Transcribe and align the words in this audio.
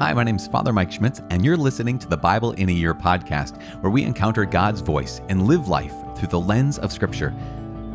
Hi, 0.00 0.14
my 0.14 0.24
name 0.24 0.36
is 0.36 0.48
Father 0.48 0.72
Mike 0.72 0.90
Schmitz, 0.90 1.20
and 1.28 1.44
you're 1.44 1.58
listening 1.58 1.98
to 1.98 2.08
the 2.08 2.16
Bible 2.16 2.52
in 2.52 2.70
a 2.70 2.72
Year 2.72 2.94
podcast, 2.94 3.60
where 3.82 3.90
we 3.90 4.02
encounter 4.02 4.46
God's 4.46 4.80
voice 4.80 5.20
and 5.28 5.46
live 5.46 5.68
life 5.68 5.92
through 6.16 6.28
the 6.28 6.40
lens 6.40 6.78
of 6.78 6.90
Scripture. 6.90 7.34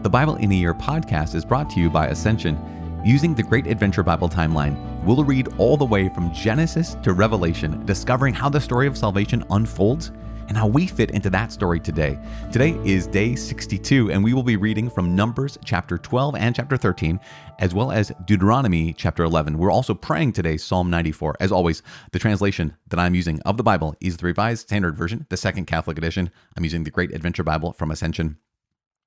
The 0.03 0.09
Bible 0.11 0.35
in 0.35 0.51
a 0.51 0.55
Year 0.55 0.75
podcast 0.75 1.33
is 1.33 1.43
brought 1.43 1.67
to 1.71 1.79
you 1.79 1.89
by 1.89 2.09
Ascension. 2.09 2.59
Using 3.03 3.33
the 3.33 3.41
Great 3.41 3.65
Adventure 3.65 4.03
Bible 4.03 4.29
timeline, 4.29 4.77
we'll 5.03 5.23
read 5.23 5.47
all 5.57 5.77
the 5.77 5.85
way 5.85 6.07
from 6.09 6.31
Genesis 6.31 6.95
to 7.01 7.13
Revelation, 7.13 7.83
discovering 7.87 8.35
how 8.35 8.49
the 8.49 8.61
story 8.61 8.85
of 8.85 8.95
salvation 8.95 9.43
unfolds 9.49 10.11
and 10.47 10.57
how 10.57 10.67
we 10.67 10.87
fit 10.87 11.11
into 11.11 11.29
that 11.29 11.51
story 11.51 11.79
today. 11.79 12.17
Today 12.51 12.77
is 12.83 13.07
day 13.07 13.35
62, 13.35 14.11
and 14.11 14.23
we 14.23 14.33
will 14.33 14.43
be 14.43 14.57
reading 14.57 14.89
from 14.89 15.15
Numbers 15.15 15.57
chapter 15.63 15.97
12 15.97 16.35
and 16.35 16.55
chapter 16.55 16.77
13, 16.77 17.19
as 17.59 17.73
well 17.73 17.91
as 17.91 18.11
Deuteronomy 18.25 18.93
chapter 18.93 19.23
11. 19.23 19.57
We're 19.57 19.71
also 19.71 19.93
praying 19.93 20.33
today 20.33 20.57
Psalm 20.57 20.89
94. 20.89 21.37
As 21.39 21.51
always, 21.51 21.81
the 22.11 22.19
translation 22.19 22.75
that 22.87 22.99
I'm 22.99 23.15
using 23.15 23.41
of 23.41 23.57
the 23.57 23.63
Bible 23.63 23.95
is 23.99 24.17
the 24.17 24.25
Revised 24.25 24.61
Standard 24.61 24.95
Version, 24.95 25.25
the 25.29 25.37
Second 25.37 25.65
Catholic 25.65 25.97
Edition. 25.97 26.29
I'm 26.55 26.63
using 26.63 26.83
the 26.83 26.91
Great 26.91 27.13
Adventure 27.13 27.43
Bible 27.43 27.73
from 27.73 27.91
Ascension. 27.91 28.37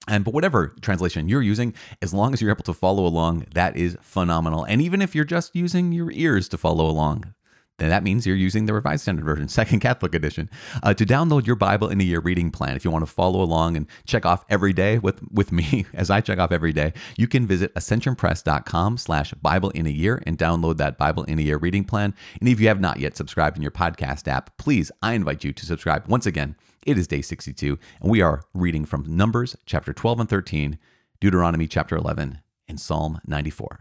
And 0.08 0.24
but 0.24 0.32
whatever 0.32 0.74
translation 0.80 1.28
you're 1.28 1.42
using, 1.42 1.74
as 2.00 2.14
long 2.14 2.32
as 2.32 2.40
you're 2.40 2.50
able 2.50 2.64
to 2.64 2.72
follow 2.72 3.06
along, 3.06 3.46
that 3.54 3.76
is 3.76 3.98
phenomenal. 4.00 4.64
And 4.64 4.80
even 4.80 5.02
if 5.02 5.14
you're 5.14 5.24
just 5.24 5.54
using 5.54 5.92
your 5.92 6.10
ears 6.10 6.48
to 6.48 6.56
follow 6.56 6.86
along, 6.86 7.34
then 7.78 7.90
that 7.90 8.02
means 8.02 8.26
you're 8.26 8.36
using 8.36 8.66
the 8.66 8.72
Revised 8.72 9.02
Standard 9.02 9.24
Version, 9.24 9.48
Second 9.48 9.80
Catholic 9.80 10.14
Edition. 10.14 10.50
Uh, 10.82 10.92
to 10.94 11.06
download 11.06 11.46
your 11.46 11.56
Bible 11.56 11.88
in 11.88 12.00
a 12.00 12.04
Year 12.04 12.20
reading 12.20 12.50
plan, 12.50 12.76
if 12.76 12.84
you 12.84 12.90
want 12.90 13.06
to 13.06 13.10
follow 13.10 13.40
along 13.40 13.76
and 13.76 13.86
check 14.04 14.26
off 14.26 14.44
every 14.48 14.72
day 14.72 14.98
with, 14.98 15.22
with 15.30 15.52
me 15.52 15.86
as 15.94 16.10
I 16.10 16.20
check 16.20 16.38
off 16.38 16.52
every 16.52 16.72
day, 16.72 16.92
you 17.16 17.28
can 17.28 17.46
visit 17.46 17.74
ascensionpress.com 17.74 18.98
slash 18.98 19.32
Bible 19.34 19.70
in 19.70 19.86
a 19.86 19.90
Year 19.90 20.22
and 20.26 20.36
download 20.36 20.76
that 20.78 20.98
Bible 20.98 21.22
in 21.24 21.38
a 21.38 21.42
Year 21.42 21.58
reading 21.58 21.84
plan. 21.84 22.14
And 22.40 22.48
if 22.48 22.60
you 22.60 22.68
have 22.68 22.80
not 22.80 22.98
yet 22.98 23.16
subscribed 23.16 23.56
in 23.56 23.62
your 23.62 23.70
podcast 23.70 24.28
app, 24.28 24.56
please, 24.58 24.90
I 25.00 25.14
invite 25.14 25.44
you 25.44 25.52
to 25.52 25.66
subscribe. 25.66 26.08
Once 26.08 26.26
again, 26.26 26.56
it 26.84 26.98
is 26.98 27.06
day 27.06 27.22
62, 27.22 27.78
and 28.00 28.10
we 28.10 28.20
are 28.20 28.42
reading 28.54 28.84
from 28.84 29.04
Numbers 29.06 29.56
chapter 29.66 29.92
12 29.92 30.20
and 30.20 30.28
13, 30.28 30.78
Deuteronomy 31.20 31.66
chapter 31.66 31.96
11, 31.96 32.40
and 32.66 32.80
Psalm 32.80 33.20
94. 33.26 33.80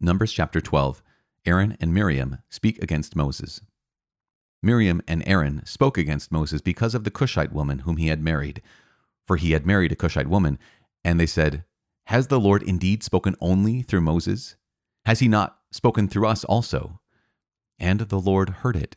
Numbers 0.00 0.32
chapter 0.32 0.60
12 0.60 1.02
Aaron 1.46 1.76
and 1.80 1.94
Miriam 1.94 2.38
speak 2.50 2.82
against 2.82 3.16
Moses. 3.16 3.60
Miriam 4.62 5.00
and 5.06 5.22
Aaron 5.26 5.64
spoke 5.64 5.96
against 5.96 6.32
Moses 6.32 6.60
because 6.60 6.94
of 6.94 7.04
the 7.04 7.10
Cushite 7.10 7.52
woman 7.52 7.80
whom 7.80 7.98
he 7.98 8.08
had 8.08 8.22
married, 8.22 8.60
for 9.26 9.36
he 9.36 9.52
had 9.52 9.66
married 9.66 9.92
a 9.92 9.96
Cushite 9.96 10.28
woman, 10.28 10.58
and 11.04 11.20
they 11.20 11.26
said, 11.26 11.64
Has 12.06 12.26
the 12.26 12.40
Lord 12.40 12.62
indeed 12.62 13.02
spoken 13.02 13.36
only 13.40 13.82
through 13.82 14.00
Moses? 14.00 14.56
Has 15.04 15.20
he 15.20 15.28
not 15.28 15.58
spoken 15.70 16.08
through 16.08 16.26
us 16.26 16.44
also? 16.44 17.00
And 17.78 18.00
the 18.00 18.20
Lord 18.20 18.48
heard 18.48 18.76
it. 18.76 18.96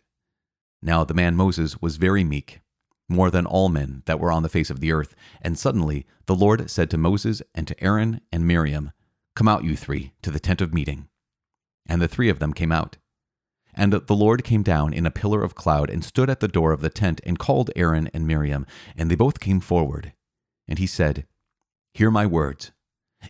Now 0.82 1.04
the 1.04 1.14
man 1.14 1.36
Moses 1.36 1.82
was 1.82 1.98
very 1.98 2.24
meek, 2.24 2.62
more 3.08 3.30
than 3.30 3.46
all 3.46 3.70
men 3.70 4.04
that 4.06 4.20
were 4.20 4.32
on 4.32 4.44
the 4.44 4.50
face 4.50 4.70
of 4.70 4.80
the 4.80 4.92
earth. 4.92 5.14
And 5.42 5.58
suddenly 5.58 6.06
the 6.26 6.36
Lord 6.36 6.70
said 6.70 6.90
to 6.92 6.98
Moses 6.98 7.42
and 7.54 7.68
to 7.68 7.84
Aaron 7.84 8.22
and 8.32 8.48
Miriam, 8.48 8.92
Come 9.36 9.48
out, 9.48 9.64
you 9.64 9.76
three, 9.76 10.14
to 10.22 10.32
the 10.32 10.40
tent 10.40 10.62
of 10.62 10.74
meeting. 10.74 11.10
And 11.90 12.02
the 12.02 12.08
three 12.08 12.30
of 12.30 12.40
them 12.40 12.54
came 12.54 12.72
out. 12.72 12.96
And 13.74 13.92
the 13.92 14.16
Lord 14.16 14.44
came 14.44 14.64
down 14.64 14.94
in 14.94 15.06
a 15.06 15.12
pillar 15.12 15.44
of 15.44 15.56
cloud 15.56 15.90
and 15.90 16.04
stood 16.04 16.30
at 16.30 16.40
the 16.40 16.48
door 16.48 16.72
of 16.72 16.82
the 16.82 16.90
tent 16.90 17.20
and 17.26 17.38
called 17.40 17.72
Aaron 17.76 18.10
and 18.14 18.26
Miriam, 18.26 18.66
and 18.96 19.10
they 19.10 19.16
both 19.16 19.40
came 19.40 19.60
forward. 19.60 20.14
And 20.68 20.80
he 20.80 20.88
said, 20.88 21.26
Hear 21.94 22.12
my 22.12 22.26
words. 22.26 22.72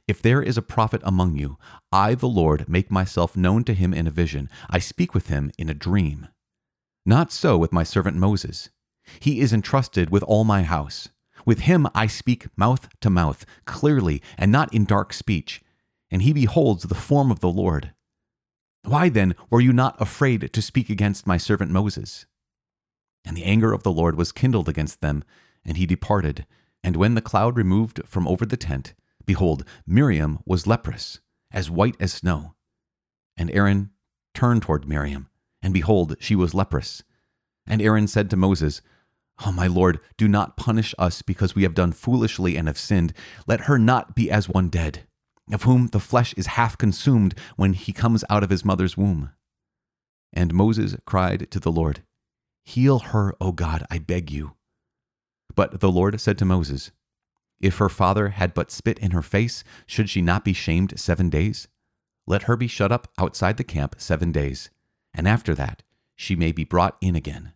If 0.08 0.22
there 0.22 0.42
is 0.42 0.58
a 0.58 0.62
prophet 0.62 1.02
among 1.04 1.36
you, 1.36 1.58
I, 1.92 2.14
the 2.14 2.28
Lord, 2.28 2.70
make 2.70 2.92
myself 2.92 3.36
known 3.36 3.64
to 3.64 3.74
him 3.74 3.94
in 3.94 4.08
a 4.08 4.12
vision. 4.12 4.50
I 4.70 4.80
speak 4.80 5.14
with 5.14 5.28
him 5.28 5.52
in 5.58 5.70
a 5.70 5.74
dream. 5.74 6.28
Not 7.06 7.32
so 7.32 7.58
with 7.58 7.74
my 7.74 7.84
servant 7.84 8.18
Moses. 8.18 8.70
He 9.20 9.40
is 9.40 9.54
entrusted 9.54 10.10
with 10.10 10.22
all 10.24 10.44
my 10.44 10.64
house. 10.64 11.10
With 11.46 11.62
him 11.62 11.88
I 11.96 12.08
speak 12.08 12.48
mouth 12.56 12.90
to 13.02 13.10
mouth, 13.10 13.46
clearly, 13.66 14.22
and 14.38 14.52
not 14.52 14.74
in 14.74 14.86
dark 14.86 15.14
speech. 15.14 15.64
And 16.12 16.22
he 16.22 16.34
beholds 16.34 16.84
the 16.84 16.96
form 16.96 17.32
of 17.32 17.40
the 17.40 17.50
Lord. 17.50 17.94
Why 18.84 19.10
then 19.10 19.36
were 19.50 19.62
you 19.62 19.74
not 19.74 20.00
afraid 20.02 20.52
to 20.54 20.62
speak 20.62 20.90
against 20.90 21.28
my 21.28 21.38
servant 21.38 21.72
Moses? 21.72 22.26
And 23.26 23.36
the 23.36 23.44
anger 23.44 23.74
of 23.74 23.84
the 23.84 23.92
Lord 23.92 24.16
was 24.16 24.32
kindled 24.32 24.70
against 24.70 25.02
them, 25.02 25.24
and 25.66 25.78
he 25.78 25.86
departed. 25.86 26.46
And 26.84 26.96
when 26.96 27.16
the 27.16 27.22
cloud 27.22 27.58
removed 27.58 28.02
from 28.06 28.28
over 28.28 28.46
the 28.46 28.58
tent, 28.58 28.94
behold, 29.26 29.66
Miriam 29.86 30.40
was 30.46 30.66
leprous, 30.66 31.20
as 31.52 31.70
white 31.70 31.98
as 32.00 32.14
snow. 32.14 32.56
And 33.36 33.52
Aaron 33.52 33.92
turned 34.34 34.62
toward 34.62 34.88
Miriam, 34.88 35.30
and 35.62 35.74
behold, 35.74 36.16
she 36.20 36.36
was 36.36 36.54
leprous. 36.54 37.04
And 37.68 37.82
Aaron 37.82 38.08
said 38.08 38.30
to 38.30 38.38
Moses, 38.38 38.82
Oh, 39.46 39.52
my 39.52 39.68
Lord, 39.68 40.00
do 40.18 40.28
not 40.28 40.58
punish 40.58 40.94
us 40.98 41.22
because 41.22 41.56
we 41.56 41.64
have 41.64 41.74
done 41.74 41.92
foolishly 41.94 42.58
and 42.58 42.68
have 42.68 42.78
sinned. 42.78 43.14
Let 43.48 43.62
her 43.62 43.78
not 43.78 44.16
be 44.16 44.30
as 44.30 44.50
one 44.50 44.70
dead 44.70 45.06
of 45.52 45.64
whom 45.64 45.88
the 45.88 46.00
flesh 46.00 46.34
is 46.34 46.48
half 46.48 46.78
consumed 46.78 47.36
when 47.56 47.74
he 47.74 47.92
comes 47.92 48.24
out 48.30 48.44
of 48.44 48.50
his 48.50 48.66
mother's 48.66 48.98
womb. 48.98 49.32
And 50.32 50.54
Moses 50.54 50.96
cried 51.06 51.50
to 51.52 51.60
the 51.60 51.72
Lord, 51.72 52.04
Heal 52.64 53.00
her, 53.00 53.34
O 53.42 53.52
God, 53.52 53.86
I 53.90 53.98
beg 53.98 54.30
you. 54.32 54.54
But 55.56 55.80
the 55.80 55.92
Lord 55.92 56.20
said 56.22 56.38
to 56.38 56.46
Moses, 56.46 56.92
If 57.60 57.78
her 57.78 57.90
father 57.90 58.30
had 58.30 58.54
but 58.54 58.72
spit 58.72 59.00
in 59.00 59.12
her 59.12 59.24
face, 59.24 59.64
should 59.88 60.10
she 60.10 60.22
not 60.22 60.46
be 60.46 60.54
shamed 60.54 61.00
seven 61.00 61.30
days? 61.30 61.68
Let 62.28 62.44
her 62.44 62.56
be 62.56 62.68
shut 62.68 62.92
up 62.92 63.08
outside 63.18 63.58
the 63.58 63.64
camp 63.64 63.96
seven 63.98 64.32
days, 64.32 64.70
and 65.14 65.28
after 65.28 65.56
that 65.56 65.82
she 66.16 66.36
may 66.36 66.52
be 66.52 66.64
brought 66.64 66.96
in 67.02 67.16
again. 67.16 67.54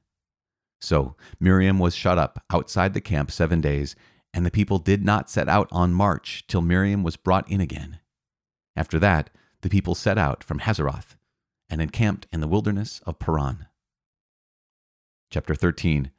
So 0.82 1.16
Miriam 1.40 1.80
was 1.80 1.96
shut 1.96 2.18
up 2.18 2.44
outside 2.52 2.94
the 2.94 3.02
camp 3.02 3.30
seven 3.30 3.62
days, 3.62 3.96
and 4.34 4.46
the 4.46 4.52
people 4.52 4.80
did 4.80 5.04
not 5.04 5.30
set 5.30 5.48
out 5.48 5.68
on 5.72 5.94
march 5.94 6.46
till 6.48 6.62
Miriam 6.62 7.04
was 7.04 7.18
brought 7.18 7.50
in 7.50 7.62
again. 7.62 8.00
After 8.76 9.00
that, 9.00 9.30
the 9.62 9.70
people 9.70 9.96
set 9.96 10.18
out 10.18 10.44
from 10.44 10.60
Hazeroth 10.60 11.16
and 11.70 11.82
encamped 11.82 12.28
in 12.32 12.42
the 12.42 12.48
wilderness 12.48 13.02
of 13.06 13.20
Paran. 13.20 13.68
Chapter 15.32 15.56
13 15.56 16.12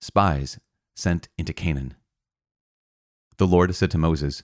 Spies 0.00 0.58
sent 0.94 1.28
into 1.38 1.52
Canaan. 1.52 1.94
The 3.36 3.46
Lord 3.46 3.74
said 3.74 3.90
to 3.92 3.98
Moses, 3.98 4.42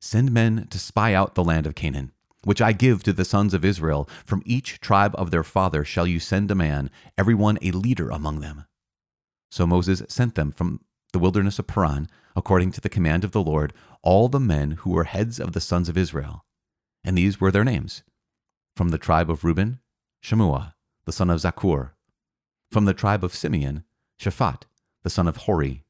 Send 0.00 0.32
men 0.32 0.66
to 0.70 0.78
spy 0.78 1.14
out 1.14 1.34
the 1.34 1.44
land 1.44 1.66
of 1.66 1.74
Canaan, 1.74 2.12
which 2.44 2.62
I 2.62 2.72
give 2.72 3.02
to 3.02 3.12
the 3.12 3.24
sons 3.24 3.54
of 3.54 3.64
Israel. 3.64 4.08
From 4.24 4.42
each 4.44 4.80
tribe 4.80 5.14
of 5.16 5.30
their 5.30 5.44
father 5.44 5.84
shall 5.84 6.06
you 6.06 6.18
send 6.18 6.50
a 6.50 6.54
man, 6.54 6.90
every 7.16 7.34
one 7.34 7.58
a 7.62 7.70
leader 7.70 8.10
among 8.10 8.40
them. 8.40 8.64
So 9.50 9.66
Moses 9.66 10.02
sent 10.08 10.34
them 10.34 10.50
from 10.50 10.80
the 11.12 11.18
wilderness 11.18 11.58
of 11.58 11.66
Paran, 11.66 12.08
according 12.34 12.72
to 12.72 12.80
the 12.80 12.88
command 12.88 13.24
of 13.24 13.32
the 13.32 13.42
Lord, 13.42 13.72
all 14.02 14.28
the 14.28 14.40
men 14.40 14.72
who 14.72 14.90
were 14.90 15.04
heads 15.04 15.40
of 15.40 15.52
the 15.52 15.60
sons 15.60 15.88
of 15.88 15.96
Israel. 15.96 16.44
And 17.04 17.16
these 17.16 17.40
were 17.40 17.50
their 17.50 17.64
names 17.64 18.02
From 18.76 18.90
the 18.90 18.98
tribe 18.98 19.30
of 19.30 19.44
Reuben, 19.44 19.80
Shammua, 20.22 20.74
the 21.04 21.12
son 21.12 21.30
of 21.30 21.40
Zaccur. 21.40 21.90
From 22.70 22.84
the 22.84 22.94
tribe 22.94 23.22
of 23.22 23.34
Simeon, 23.34 23.84
Shaphat, 24.20 24.62
the 25.04 25.10
son 25.10 25.28
of 25.28 25.36
Hori. 25.38 25.84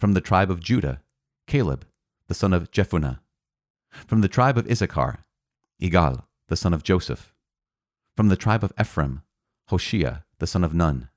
From 0.00 0.14
the 0.14 0.20
tribe 0.20 0.50
of 0.50 0.60
Judah, 0.60 1.00
Caleb, 1.46 1.86
the 2.26 2.34
son 2.34 2.52
of 2.52 2.70
Jephunneh. 2.72 3.20
From 4.06 4.20
the 4.20 4.28
tribe 4.28 4.58
of 4.58 4.68
Issachar, 4.68 5.24
Igal, 5.80 6.24
the 6.48 6.56
son 6.56 6.74
of 6.74 6.82
Joseph. 6.82 7.32
From 8.16 8.28
the 8.28 8.36
tribe 8.36 8.64
of 8.64 8.72
Ephraim, 8.80 9.22
Hoshea, 9.68 10.24
the 10.38 10.46
son 10.46 10.64
of 10.64 10.74
Nun. 10.74 11.08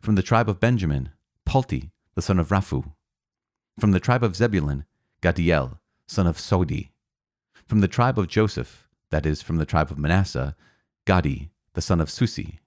From 0.00 0.16
the 0.16 0.22
tribe 0.22 0.48
of 0.48 0.58
Benjamin, 0.58 1.10
Palti, 1.46 1.91
the 2.14 2.22
son 2.22 2.38
of 2.38 2.48
Raphu. 2.48 2.92
From 3.78 3.92
the 3.92 4.00
tribe 4.00 4.22
of 4.22 4.36
Zebulun, 4.36 4.84
Gaddiel, 5.22 5.78
son 6.06 6.26
of 6.26 6.36
Sodi. 6.36 6.90
From 7.66 7.80
the 7.80 7.88
tribe 7.88 8.18
of 8.18 8.28
Joseph, 8.28 8.88
that 9.10 9.24
is, 9.26 9.42
from 9.42 9.56
the 9.56 9.66
tribe 9.66 9.90
of 9.90 9.98
Manasseh, 9.98 10.54
Gaddi, 11.06 11.50
the 11.74 11.80
son 11.80 12.00
of 12.00 12.10
Susi. 12.10 12.60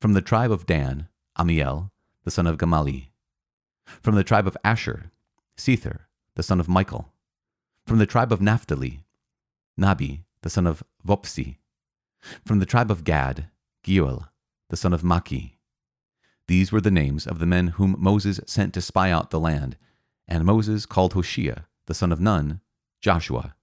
From 0.00 0.12
the 0.12 0.22
tribe 0.22 0.50
of 0.52 0.66
Dan, 0.66 1.08
Ammiel, 1.38 1.90
the 2.24 2.30
son 2.30 2.46
of 2.46 2.58
Gemalli. 2.58 3.08
From 4.02 4.16
the 4.16 4.24
tribe 4.24 4.46
of 4.46 4.56
Asher, 4.62 5.10
Sethur, 5.56 6.00
the 6.34 6.42
son 6.42 6.60
of 6.60 6.68
Michael. 6.68 7.12
From 7.86 7.98
the 7.98 8.06
tribe 8.06 8.32
of 8.32 8.40
Naphtali, 8.40 9.04
Nahbi, 9.80 10.24
the 10.42 10.50
son 10.50 10.66
of 10.66 10.82
Vophsi. 11.06 11.56
From 12.44 12.58
the 12.58 12.66
tribe 12.66 12.90
of 12.90 13.04
Gad, 13.04 13.48
Geuel, 13.82 14.28
the 14.68 14.76
son 14.76 14.92
of 14.92 15.02
Machi. 15.02 15.57
These 16.48 16.72
were 16.72 16.80
the 16.80 16.90
names 16.90 17.26
of 17.26 17.38
the 17.38 17.46
men 17.46 17.68
whom 17.68 17.94
Moses 17.98 18.40
sent 18.46 18.72
to 18.74 18.80
spy 18.80 19.10
out 19.10 19.30
the 19.30 19.38
land, 19.38 19.76
and 20.26 20.44
Moses 20.46 20.86
called 20.86 21.12
Hoshea, 21.12 21.66
the 21.86 21.94
son 21.94 22.10
of 22.10 22.20
Nun, 22.20 22.60
Joshua. 23.02 23.54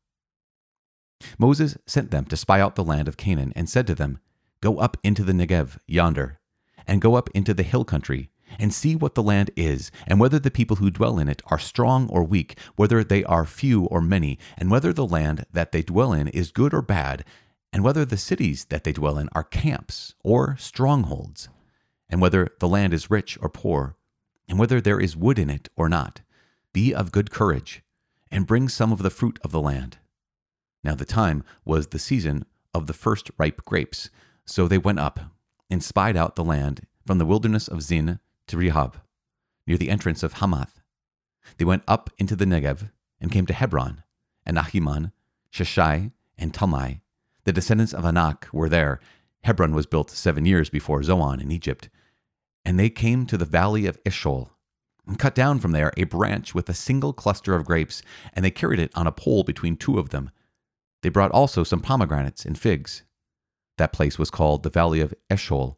Moses 1.40 1.78
sent 1.88 2.12
them 2.12 2.26
to 2.26 2.38
spy 2.38 2.62
out 2.62 2.76
the 2.76 2.84
land 2.84 3.08
of 3.08 3.18
Canaan, 3.18 3.52
and 3.56 3.68
said 3.68 3.88
to 3.88 3.96
them, 3.96 4.20
Go 4.62 4.78
up 4.78 4.98
into 5.04 5.24
the 5.24 5.34
Negev 5.34 5.80
yonder, 5.88 6.40
and 6.86 7.02
go 7.02 7.16
up 7.16 7.30
into 7.34 7.56
the 7.56 7.64
hill 7.64 7.86
country, 7.86 8.30
and 8.60 8.72
see 8.72 8.96
what 8.96 9.16
the 9.16 9.24
land 9.24 9.50
is, 9.56 9.90
and 10.06 10.20
whether 10.20 10.38
the 10.38 10.52
people 10.52 10.76
who 10.76 10.92
dwell 10.92 11.18
in 11.18 11.28
it 11.28 11.42
are 11.48 11.58
strong 11.58 12.08
or 12.10 12.24
weak, 12.24 12.58
whether 12.76 13.04
they 13.04 13.24
are 13.24 13.46
few 13.46 13.86
or 13.86 14.00
many, 14.00 14.38
and 14.60 14.70
whether 14.70 14.94
the 14.94 15.08
land 15.08 15.46
that 15.52 15.72
they 15.72 15.82
dwell 15.82 16.14
in 16.14 16.28
is 16.28 16.52
good 16.52 16.74
or 16.74 16.84
bad, 16.84 17.26
and 17.74 17.84
whether 17.84 18.06
the 18.06 18.16
cities 18.16 18.66
that 18.66 18.84
they 18.84 18.94
dwell 18.94 19.18
in 19.18 19.28
are 19.34 19.44
camps 19.44 20.14
or 20.24 20.56
strongholds, 20.58 21.50
and 22.10 22.22
whether 22.22 22.50
the 22.60 22.68
land 22.68 22.94
is 22.94 23.10
rich 23.10 23.38
or 23.42 23.50
poor, 23.50 23.96
and 24.48 24.60
whether 24.60 24.80
there 24.80 25.00
is 25.00 25.18
wood 25.18 25.40
in 25.40 25.50
it 25.50 25.70
or 25.76 25.90
not. 25.90 26.22
Be 26.74 26.94
of 26.94 27.12
good 27.12 27.32
courage, 27.32 27.84
and 28.32 28.48
bring 28.48 28.70
some 28.70 28.92
of 28.92 29.02
the 29.02 29.10
fruit 29.10 29.40
of 29.44 29.52
the 29.52 29.62
land. 29.62 29.98
Now 30.84 30.96
the 30.96 31.06
time 31.06 31.44
was 31.64 31.88
the 31.88 32.00
season 32.00 32.46
of 32.74 32.88
the 32.88 32.94
first 32.94 33.32
ripe 33.38 33.64
grapes, 33.66 34.10
so 34.46 34.68
they 34.68 34.78
went 34.78 35.00
up 35.00 35.20
and 35.70 35.84
spied 35.84 36.16
out 36.16 36.36
the 36.36 36.44
land 36.44 36.86
from 37.06 37.18
the 37.18 37.26
wilderness 37.26 37.68
of 37.68 37.82
Zin 37.82 38.20
to 38.48 38.58
Rehob, 38.58 38.96
near 39.66 39.78
the 39.78 39.90
entrance 39.90 40.22
of 40.22 40.34
Hamath. 40.34 40.82
They 41.58 41.66
went 41.66 41.84
up 41.88 42.10
into 42.18 42.36
the 42.36 42.46
Negev 42.46 42.92
and 43.20 43.32
came 43.32 43.46
to 43.46 43.54
Hebron, 43.54 44.04
and 44.46 44.58
Ahiman, 44.58 45.12
Sheshai, 45.52 46.12
and 46.38 46.54
Talmai. 46.54 47.00
The 47.46 47.54
descendants 47.54 47.94
of 47.94 48.06
Anak 48.06 48.48
were 48.52 48.70
there. 48.70 49.00
Hebron 49.46 49.76
was 49.76 49.86
built 49.86 50.10
seven 50.10 50.44
years 50.44 50.72
before 50.72 51.04
Zoan 51.04 51.40
in 51.40 51.52
Egypt. 51.52 51.88
And 52.66 52.80
they 52.80 52.90
came 52.90 53.28
to 53.28 53.38
the 53.38 53.46
valley 53.46 53.86
of 53.86 54.00
Eshcol, 54.04 54.50
and 55.06 55.20
cut 55.20 55.36
down 55.36 55.60
from 55.60 55.72
there 55.72 55.94
a 55.96 56.06
branch 56.06 56.56
with 56.56 56.68
a 56.68 56.74
single 56.74 57.14
cluster 57.14 57.54
of 57.54 57.64
grapes, 57.64 58.02
and 58.34 58.44
they 58.44 58.50
carried 58.50 58.80
it 58.80 58.92
on 58.96 59.06
a 59.06 59.12
pole 59.12 59.44
between 59.44 59.78
two 59.78 60.00
of 60.00 60.10
them. 60.10 60.32
They 61.04 61.10
brought 61.10 61.30
also 61.30 61.64
some 61.64 61.80
pomegranates 61.80 62.44
and 62.44 62.58
figs. 62.58 63.04
That 63.78 63.94
place 63.94 64.18
was 64.18 64.32
called 64.32 64.64
the 64.64 64.72
valley 64.72 65.00
of 65.00 65.14
Eshcol, 65.30 65.78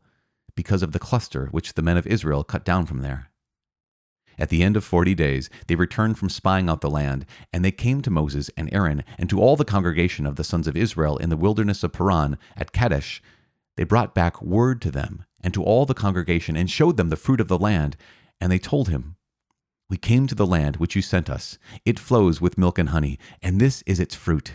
because 0.56 0.82
of 0.82 0.94
the 0.94 1.00
cluster 1.00 1.48
which 1.48 1.74
the 1.74 1.82
men 1.82 1.98
of 1.98 2.08
Israel 2.08 2.46
cut 2.46 2.64
down 2.64 2.86
from 2.86 3.02
there. 3.02 3.32
At 4.40 4.48
the 4.48 4.64
end 4.64 4.78
of 4.78 4.86
forty 4.86 5.14
days, 5.14 5.50
they 5.68 5.76
returned 5.76 6.18
from 6.18 6.30
spying 6.30 6.70
out 6.70 6.80
the 6.80 6.90
land, 6.90 7.26
and 7.52 7.66
they 7.66 7.72
came 7.72 8.02
to 8.04 8.10
Moses 8.10 8.50
and 8.56 8.74
Aaron 8.74 9.04
and 9.18 9.30
to 9.30 9.42
all 9.42 9.58
the 9.58 9.66
congregation 9.66 10.26
of 10.26 10.38
the 10.38 10.46
sons 10.46 10.70
of 10.70 10.78
Israel 10.78 11.18
in 11.18 11.30
the 11.30 11.36
wilderness 11.36 11.84
of 11.84 11.92
Paran 11.92 12.38
at 12.56 12.72
Kadesh. 12.72 13.22
They 13.78 13.84
brought 13.84 14.14
back 14.14 14.42
word 14.42 14.82
to 14.82 14.92
them 14.92 15.24
and 15.42 15.54
to 15.54 15.64
all 15.64 15.86
the 15.86 15.94
congregation 15.94 16.58
and 16.58 16.70
showed 16.70 16.98
them 16.98 17.10
the 17.10 17.16
fruit 17.16 17.40
of 17.40 17.48
the 17.48 17.60
land. 17.60 17.96
And 18.42 18.52
they 18.52 18.60
told 18.60 18.90
him, 18.90 19.16
We 19.90 19.98
came 19.98 20.28
to 20.28 20.36
the 20.36 20.48
land 20.48 20.78
which 20.78 20.96
you 20.96 21.02
sent 21.02 21.30
us. 21.30 21.58
It 21.86 22.00
flows 22.00 22.42
with 22.42 22.58
milk 22.58 22.78
and 22.78 22.90
honey, 22.90 23.18
and 23.42 23.62
this 23.62 23.84
is 23.84 24.00
its 24.00 24.16
fruit. 24.16 24.54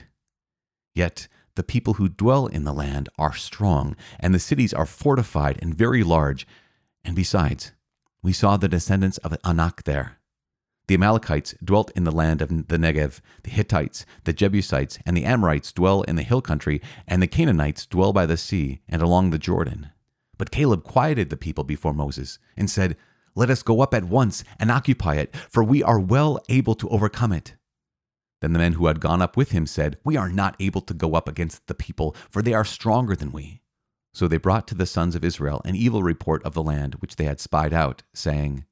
Yet 0.95 1.29
the 1.55 1.63
people 1.63 1.95
who 1.95 2.09
dwell 2.09 2.47
in 2.47 2.65
the 2.65 2.73
land 2.73 3.09
are 3.17 3.35
strong, 3.35 3.97
and 4.19 4.35
the 4.35 4.39
cities 4.39 4.75
are 4.75 4.87
fortified 4.87 5.59
and 5.63 5.75
very 5.75 6.03
large. 6.03 6.47
And 7.05 7.15
besides, 7.15 7.73
we 8.23 8.33
saw 8.33 8.57
the 8.57 8.69
descendants 8.69 9.19
of 9.19 9.37
Anak 9.45 9.85
there. 9.85 10.19
The 10.89 10.95
Amalekites 10.95 11.55
dwelt 11.65 11.91
in 11.95 12.05
the 12.05 12.11
land 12.11 12.43
of 12.43 12.49
the 12.49 12.77
Negev, 12.77 13.21
the 13.45 13.51
Hittites, 13.51 14.05
the 14.25 14.33
Jebusites, 14.33 14.99
and 15.07 15.17
the 15.17 15.25
Amorites 15.25 15.73
dwell 15.73 16.03
in 16.03 16.17
the 16.17 16.23
hill 16.23 16.43
country, 16.43 16.83
and 17.07 17.23
the 17.23 17.29
Canaanites 17.29 17.87
dwell 17.87 18.13
by 18.13 18.27
the 18.27 18.37
sea 18.37 18.81
and 18.89 19.01
along 19.01 19.31
the 19.31 19.39
Jordan. 19.39 19.91
But 20.37 20.51
Caleb 20.51 20.83
quieted 20.83 21.31
the 21.31 21.37
people 21.37 21.65
before 21.65 21.95
Moses 21.95 22.39
and 22.57 22.69
said, 22.69 22.97
Let 23.35 23.49
us 23.49 23.63
go 23.63 23.81
up 23.81 23.95
at 23.95 24.05
once 24.05 24.43
and 24.59 24.71
occupy 24.71 25.17
it, 25.17 25.35
for 25.37 25.63
we 25.63 25.83
are 25.83 26.01
well 26.01 26.41
able 26.49 26.75
to 26.75 26.89
overcome 26.89 27.33
it. 27.33 27.55
Then 28.41 28.53
the 28.53 28.59
men 28.59 28.73
who 28.73 28.87
had 28.87 28.99
gone 28.99 29.23
up 29.23 29.37
with 29.37 29.53
him 29.53 29.67
said, 29.67 29.99
We 30.03 30.17
are 30.17 30.29
not 30.29 30.57
able 30.59 30.81
to 30.81 30.95
go 30.95 31.15
up 31.15 31.29
against 31.29 31.69
the 31.69 31.75
people, 31.75 32.17
for 32.29 32.43
they 32.43 32.55
are 32.55 32.65
stronger 32.65 33.15
than 33.15 33.31
we. 33.31 33.63
So 34.13 34.27
they 34.27 34.37
brought 34.37 34.67
to 34.69 34.75
the 34.75 34.85
sons 34.85 35.15
of 35.15 35.25
Israel 35.25 35.63
an 35.65 35.77
evil 35.77 36.03
report 36.03 36.43
of 36.45 36.55
the 36.55 36.63
land 36.63 36.97
which 36.97 37.17
they 37.17 37.25
had 37.25 37.39
spied 37.39 37.73
out, 37.73 38.03
saying, 38.13 38.65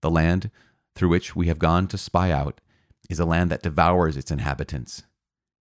The 0.00 0.10
land 0.10 0.50
through 0.94 1.08
which 1.08 1.34
we 1.34 1.46
have 1.48 1.58
gone 1.58 1.86
to 1.88 1.98
spy 1.98 2.30
out 2.30 2.60
is 3.08 3.18
a 3.18 3.24
land 3.24 3.50
that 3.50 3.62
devours 3.62 4.16
its 4.16 4.30
inhabitants, 4.30 5.02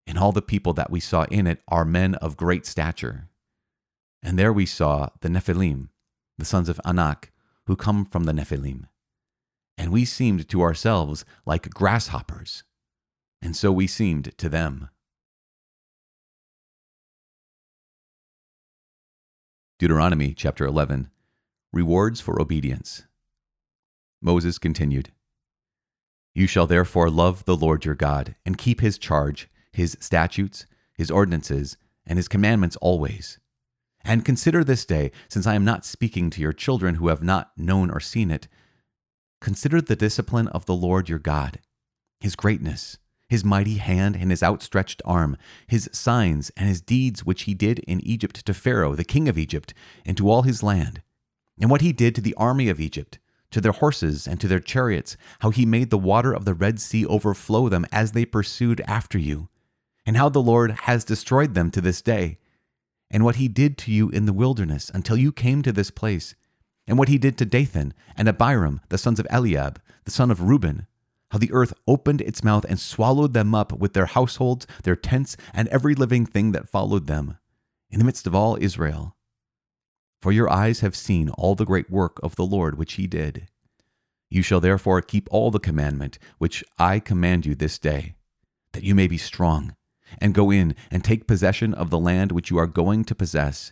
and 0.08 0.18
all 0.18 0.32
the 0.32 0.42
people 0.42 0.74
that 0.74 0.90
we 0.90 1.00
saw 1.00 1.24
in 1.26 1.48
it 1.48 1.62
are 1.68 1.86
men 1.86 2.16
of 2.16 2.38
great 2.38 2.66
stature. 2.66 3.30
And 4.22 4.38
there 4.38 4.52
we 4.52 4.66
saw 4.66 5.10
the 5.22 5.30
Nephilim, 5.30 5.90
the 6.38 6.46
sons 6.46 6.70
of 6.70 6.82
Anak, 6.86 7.32
who 7.68 7.76
come 7.76 8.06
from 8.06 8.24
the 8.24 8.34
Nephilim. 8.34 8.86
And 9.78 9.92
we 9.92 10.04
seemed 10.04 10.50
to 10.50 10.62
ourselves 10.62 11.24
like 11.46 11.70
grasshoppers, 11.70 12.64
and 13.42 13.56
so 13.56 13.72
we 13.72 13.88
seemed 13.88 14.38
to 14.38 14.50
them. 14.50 14.90
Deuteronomy 19.80 20.34
chapter 20.34 20.66
11 20.66 21.10
Rewards 21.72 22.20
for 22.20 22.42
Obedience. 22.42 23.04
Moses 24.22 24.58
continued 24.58 25.12
You 26.40 26.48
shall 26.48 26.68
therefore 26.68 27.10
love 27.10 27.44
the 27.44 27.58
Lord 27.58 27.84
your 27.84 27.96
God, 27.96 28.34
and 28.46 28.58
keep 28.58 28.80
his 28.80 28.98
charge, 28.98 29.50
his 29.74 29.98
statutes, 30.00 30.66
his 30.94 31.12
ordinances, 31.12 31.76
and 32.06 32.16
his 32.16 32.30
commandments 32.30 32.78
always. 32.78 33.40
And 34.06 34.24
consider 34.24 34.64
this 34.64 34.86
day, 34.86 35.12
since 35.28 35.46
I 35.46 35.56
am 35.56 35.66
not 35.66 35.84
speaking 35.84 36.30
to 36.30 36.42
your 36.42 36.54
children 36.54 36.96
who 36.96 37.10
have 37.10 37.22
not 37.22 37.52
known 37.58 37.92
or 37.92 38.00
seen 38.00 38.32
it, 38.32 38.48
consider 39.42 39.82
the 39.82 39.98
discipline 39.98 40.48
of 40.48 40.66
the 40.66 40.76
Lord 40.76 41.10
your 41.10 41.20
God, 41.20 41.60
his 42.22 42.38
greatness 42.38 42.98
his 43.28 43.44
mighty 43.44 43.76
hand 43.76 44.16
and 44.16 44.32
his 44.32 44.42
outstretched 44.42 45.02
arm, 45.06 45.38
his 45.68 45.90
signs 45.92 46.52
and 46.58 46.70
his 46.70 46.82
deeds 46.82 47.24
which 47.24 47.44
he 47.44 47.54
did 47.54 47.80
in 47.80 48.00
Egypt 48.00 48.44
to 48.46 48.54
Pharaoh, 48.54 48.96
the 48.96 49.04
king 49.04 49.28
of 49.30 49.38
Egypt, 49.38 49.74
and 50.06 50.18
to 50.18 50.30
all 50.30 50.42
his 50.44 50.64
land, 50.64 51.04
and 51.60 51.70
what 51.70 51.82
he 51.82 51.94
did 51.94 52.16
to 52.16 52.22
the 52.22 52.34
army 52.36 52.70
of 52.70 52.80
Egypt, 52.80 53.20
to 53.52 53.62
their 53.62 53.72
horses 53.72 54.28
and 54.28 54.40
to 54.40 54.48
their 54.48 54.60
chariots, 54.60 55.18
how 55.40 55.50
he 55.50 55.66
made 55.66 55.90
the 55.90 55.98
water 55.98 56.34
of 56.34 56.46
the 56.46 56.54
Red 56.54 56.80
Sea 56.80 57.06
overflow 57.06 57.70
them 57.70 57.86
as 57.92 58.12
they 58.12 58.26
pursued 58.26 58.82
after 58.88 59.18
you, 59.18 59.50
and 60.06 60.18
how 60.18 60.30
the 60.30 60.42
Lord 60.42 60.72
has 60.84 61.04
destroyed 61.04 61.54
them 61.54 61.72
to 61.72 61.82
this 61.82 62.02
day, 62.02 62.38
and 63.12 63.24
what 63.24 63.38
he 63.38 63.48
did 63.48 63.78
to 63.80 63.92
you 63.92 64.10
in 64.10 64.26
the 64.26 64.34
wilderness 64.34 64.92
until 64.94 65.18
you 65.18 65.32
came 65.32 65.62
to 65.64 65.72
this 65.72 65.92
place, 65.92 66.36
and 66.88 66.98
what 66.98 67.08
he 67.08 67.18
did 67.18 67.38
to 67.38 67.46
Dathan 67.46 67.94
and 68.16 68.28
Abiram, 68.28 68.82
the 68.90 68.98
sons 68.98 69.20
of 69.20 69.28
Eliab, 69.30 69.82
the 70.06 70.12
son 70.12 70.32
of 70.32 70.42
Reuben, 70.42 70.88
how 71.32 71.38
the 71.38 71.52
earth 71.52 71.74
opened 71.88 72.22
its 72.22 72.44
mouth 72.44 72.66
and 72.68 72.80
swallowed 72.80 73.34
them 73.34 73.54
up 73.54 73.72
with 73.74 73.94
their 73.94 74.08
households, 74.08 74.66
their 74.84 74.96
tents, 74.96 75.38
and 75.54 75.68
every 75.68 75.94
living 75.94 76.26
thing 76.26 76.52
that 76.52 76.68
followed 76.68 77.08
them, 77.08 77.38
in 77.92 78.00
the 78.00 78.06
midst 78.06 78.26
of 78.26 78.34
all 78.34 78.58
Israel. 78.60 79.16
For 80.22 80.32
your 80.32 80.50
eyes 80.50 80.82
have 80.82 80.96
seen 80.96 81.30
all 81.30 81.56
the 81.56 81.66
great 81.66 81.90
work 81.90 82.20
of 82.22 82.36
the 82.36 82.46
Lord 82.46 82.78
which 82.78 82.94
he 82.94 83.08
did. 83.08 83.48
You 84.30 84.42
shall 84.42 84.60
therefore 84.60 85.02
keep 85.02 85.28
all 85.32 85.50
the 85.50 85.60
commandment 85.60 86.20
which 86.38 86.64
I 86.78 87.00
command 87.00 87.46
you 87.46 87.56
this 87.56 87.80
day, 87.80 88.16
that 88.74 88.84
you 88.84 88.94
may 88.94 89.08
be 89.08 89.18
strong, 89.18 89.76
and 90.20 90.34
go 90.34 90.52
in 90.52 90.76
and 90.92 91.04
take 91.04 91.28
possession 91.28 91.74
of 91.74 91.90
the 91.90 92.00
land 92.00 92.32
which 92.32 92.52
you 92.52 92.58
are 92.58 92.68
going 92.68 93.06
to 93.06 93.16
possess, 93.16 93.72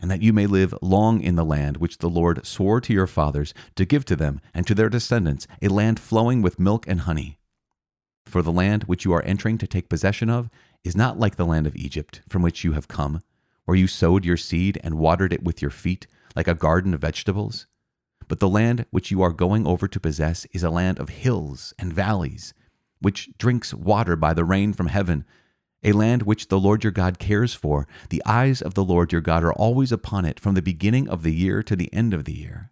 and 0.00 0.10
that 0.10 0.22
you 0.22 0.32
may 0.32 0.46
live 0.46 0.74
long 0.80 1.20
in 1.20 1.34
the 1.34 1.44
land 1.44 1.76
which 1.78 1.98
the 1.98 2.08
Lord 2.08 2.46
swore 2.46 2.80
to 2.80 2.92
your 2.92 3.06
fathers 3.06 3.52
to 3.74 3.84
give 3.84 4.04
to 4.06 4.16
them 4.16 4.40
and 4.54 4.66
to 4.66 4.74
their 4.74 4.88
descendants, 4.88 5.46
a 5.60 5.68
land 5.68 5.98
flowing 6.00 6.42
with 6.42 6.60
milk 6.60 6.86
and 6.86 7.00
honey. 7.00 7.38
For 8.24 8.40
the 8.40 8.52
land 8.52 8.84
which 8.84 9.04
you 9.04 9.12
are 9.12 9.24
entering 9.24 9.58
to 9.58 9.66
take 9.66 9.88
possession 9.88 10.30
of 10.30 10.48
is 10.84 10.96
not 10.96 11.18
like 11.18 11.36
the 11.36 11.46
land 11.46 11.66
of 11.66 11.76
Egypt, 11.76 12.22
from 12.28 12.40
which 12.42 12.64
you 12.64 12.72
have 12.72 12.88
come, 12.88 13.20
where 13.64 13.76
you 13.76 13.86
sowed 13.86 14.24
your 14.24 14.36
seed 14.36 14.78
and 14.82 14.98
watered 14.98 15.32
it 15.32 15.42
with 15.42 15.62
your 15.62 15.70
feet, 15.70 16.06
like 16.34 16.48
a 16.48 16.54
garden 16.54 16.94
of 16.94 17.00
vegetables. 17.00 17.66
But 18.28 18.40
the 18.40 18.48
land 18.48 18.86
which 18.90 19.10
you 19.10 19.22
are 19.22 19.32
going 19.32 19.66
over 19.66 19.88
to 19.88 20.00
possess 20.00 20.46
is 20.52 20.62
a 20.62 20.70
land 20.70 20.98
of 20.98 21.08
hills 21.08 21.74
and 21.78 21.92
valleys, 21.92 22.54
which 23.00 23.30
drinks 23.38 23.74
water 23.74 24.16
by 24.16 24.32
the 24.34 24.44
rain 24.44 24.72
from 24.72 24.86
heaven 24.86 25.24
a 25.82 25.92
land 25.92 26.22
which 26.22 26.48
the 26.48 26.60
Lord 26.60 26.84
your 26.84 26.92
God 26.92 27.18
cares 27.18 27.54
for. 27.54 27.86
The 28.10 28.22
eyes 28.24 28.62
of 28.62 28.74
the 28.74 28.84
Lord 28.84 29.12
your 29.12 29.20
God 29.20 29.42
are 29.44 29.52
always 29.52 29.90
upon 29.90 30.24
it 30.24 30.38
from 30.38 30.54
the 30.54 30.62
beginning 30.62 31.08
of 31.08 31.22
the 31.22 31.34
year 31.34 31.62
to 31.62 31.74
the 31.74 31.92
end 31.92 32.14
of 32.14 32.24
the 32.24 32.32
year. 32.32 32.70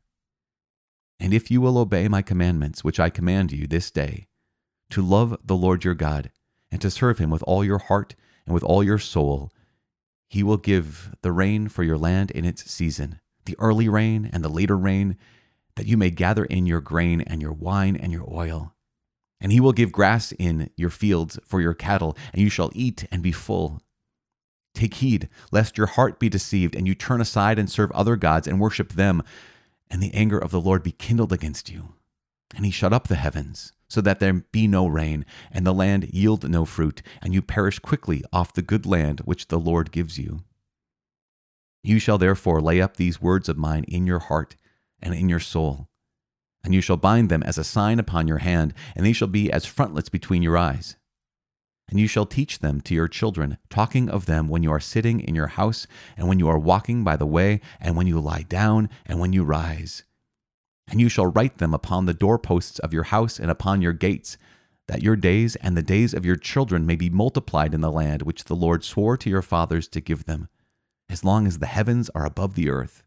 And 1.18 1.34
if 1.34 1.50
you 1.50 1.60
will 1.60 1.76
obey 1.76 2.08
my 2.08 2.22
commandments, 2.22 2.84
which 2.84 3.00
I 3.00 3.10
command 3.10 3.52
you 3.52 3.66
this 3.66 3.90
day, 3.90 4.26
to 4.90 5.02
love 5.02 5.36
the 5.44 5.56
Lord 5.56 5.84
your 5.84 5.94
God, 5.94 6.30
and 6.70 6.80
to 6.80 6.90
serve 6.90 7.18
him 7.18 7.30
with 7.30 7.42
all 7.42 7.64
your 7.64 7.78
heart 7.78 8.14
and 8.46 8.54
with 8.54 8.62
all 8.62 8.82
your 8.82 8.98
soul, 8.98 9.52
he 10.30 10.42
will 10.42 10.56
give 10.56 11.14
the 11.20 11.32
rain 11.32 11.68
for 11.68 11.82
your 11.82 11.98
land 11.98 12.30
in 12.30 12.46
its 12.46 12.70
season, 12.70 13.20
the 13.44 13.56
early 13.58 13.90
rain 13.90 14.30
and 14.32 14.42
the 14.42 14.48
later 14.48 14.78
rain, 14.78 15.18
that 15.76 15.86
you 15.86 15.98
may 15.98 16.10
gather 16.10 16.46
in 16.46 16.64
your 16.64 16.80
grain 16.80 17.20
and 17.20 17.42
your 17.42 17.52
wine 17.52 17.96
and 17.96 18.10
your 18.10 18.26
oil 18.32 18.74
and 19.40 19.52
he 19.52 19.60
will 19.60 19.72
give 19.72 19.90
grass 19.90 20.32
in 20.32 20.70
your 20.76 20.90
fields 20.90 21.38
for 21.44 21.60
your 21.60 21.74
cattle, 21.74 22.16
and 22.32 22.42
you 22.42 22.50
shall 22.50 22.70
eat 22.74 23.06
and 23.10 23.22
be 23.22 23.32
full. 23.32 23.80
Take 24.74 24.94
heed, 24.94 25.28
lest 25.50 25.78
your 25.78 25.86
heart 25.86 26.20
be 26.20 26.28
deceived, 26.28 26.76
and 26.76 26.86
you 26.86 26.94
turn 26.94 27.20
aside 27.20 27.58
and 27.58 27.70
serve 27.70 27.90
other 27.92 28.16
gods 28.16 28.46
and 28.46 28.60
worship 28.60 28.92
them, 28.92 29.22
and 29.90 30.02
the 30.02 30.14
anger 30.14 30.38
of 30.38 30.50
the 30.50 30.60
Lord 30.60 30.82
be 30.82 30.92
kindled 30.92 31.32
against 31.32 31.70
you. 31.70 31.94
And 32.54 32.64
he 32.64 32.70
shut 32.70 32.92
up 32.92 33.08
the 33.08 33.16
heavens, 33.16 33.72
so 33.90 34.00
that 34.00 34.18
there 34.18 34.32
be 34.32 34.66
no 34.66 34.86
rain, 34.86 35.26
and 35.50 35.66
the 35.66 35.74
land 35.74 36.08
yield 36.14 36.48
no 36.48 36.64
fruit, 36.64 37.02
and 37.20 37.34
you 37.34 37.42
perish 37.42 37.78
quickly 37.78 38.24
off 38.32 38.54
the 38.54 38.62
good 38.62 38.86
land 38.86 39.20
which 39.26 39.48
the 39.48 39.58
Lord 39.58 39.92
gives 39.92 40.18
you. 40.18 40.40
You 41.82 41.98
shall 41.98 42.16
therefore 42.16 42.62
lay 42.62 42.80
up 42.80 42.96
these 42.96 43.20
words 43.20 43.50
of 43.50 43.58
mine 43.58 43.84
in 43.84 44.06
your 44.06 44.20
heart 44.20 44.56
and 45.02 45.14
in 45.14 45.28
your 45.28 45.40
soul 45.40 45.90
and 46.62 46.74
you 46.74 46.80
shall 46.80 46.96
bind 46.96 47.28
them 47.28 47.42
as 47.42 47.58
a 47.58 47.64
sign 47.64 47.98
upon 47.98 48.28
your 48.28 48.38
hand, 48.38 48.74
and 48.94 49.04
they 49.04 49.12
shall 49.12 49.28
be 49.28 49.50
as 49.50 49.64
frontlets 49.64 50.08
between 50.08 50.42
your 50.42 50.56
eyes. 50.56 50.96
and 51.88 51.98
you 51.98 52.06
shall 52.06 52.24
teach 52.24 52.60
them 52.60 52.80
to 52.80 52.94
your 52.94 53.08
children, 53.08 53.58
talking 53.68 54.08
of 54.08 54.26
them 54.26 54.46
when 54.46 54.62
you 54.62 54.70
are 54.70 54.78
sitting 54.78 55.18
in 55.18 55.34
your 55.34 55.48
house, 55.48 55.88
and 56.16 56.28
when 56.28 56.38
you 56.38 56.46
are 56.46 56.56
walking 56.56 57.02
by 57.02 57.16
the 57.16 57.26
way, 57.26 57.60
and 57.80 57.96
when 57.96 58.06
you 58.06 58.20
lie 58.20 58.42
down, 58.42 58.88
and 59.06 59.18
when 59.18 59.32
you 59.32 59.42
rise. 59.42 60.04
And 60.88 61.00
you 61.00 61.08
shall 61.08 61.26
write 61.26 61.58
them 61.58 61.72
upon 61.72 62.06
the 62.06 62.14
doorposts 62.14 62.78
of 62.80 62.92
your 62.92 63.04
house 63.04 63.38
and 63.38 63.50
upon 63.50 63.82
your 63.82 63.92
gates, 63.92 64.36
that 64.88 65.02
your 65.02 65.16
days 65.16 65.54
and 65.56 65.76
the 65.76 65.82
days 65.82 66.12
of 66.12 66.26
your 66.26 66.36
children 66.36 66.84
may 66.84 66.96
be 66.96 67.08
multiplied 67.08 67.74
in 67.74 67.80
the 67.80 67.92
land 67.92 68.22
which 68.22 68.44
the 68.44 68.56
Lord 68.56 68.82
swore 68.82 69.16
to 69.16 69.30
your 69.30 69.42
fathers 69.42 69.86
to 69.88 70.00
give 70.00 70.24
them, 70.24 70.48
as 71.08 71.24
long 71.24 71.46
as 71.46 71.58
the 71.58 71.66
heavens 71.66 72.10
are 72.10 72.26
above 72.26 72.54
the 72.54 72.68
earth. 72.68 73.04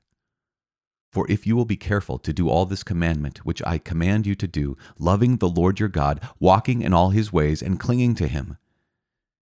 For 1.11 1.29
if 1.29 1.45
you 1.45 1.55
will 1.55 1.65
be 1.65 1.75
careful 1.75 2.17
to 2.19 2.33
do 2.33 2.49
all 2.49 2.65
this 2.65 2.83
commandment 2.83 3.45
which 3.45 3.61
I 3.65 3.77
command 3.77 4.25
you 4.25 4.33
to 4.35 4.47
do, 4.47 4.77
loving 4.97 5.37
the 5.37 5.49
Lord 5.49 5.79
your 5.79 5.89
God, 5.89 6.19
walking 6.39 6.81
in 6.81 6.93
all 6.93 7.09
his 7.09 7.31
ways, 7.31 7.61
and 7.61 7.79
clinging 7.79 8.15
to 8.15 8.27
him, 8.27 8.57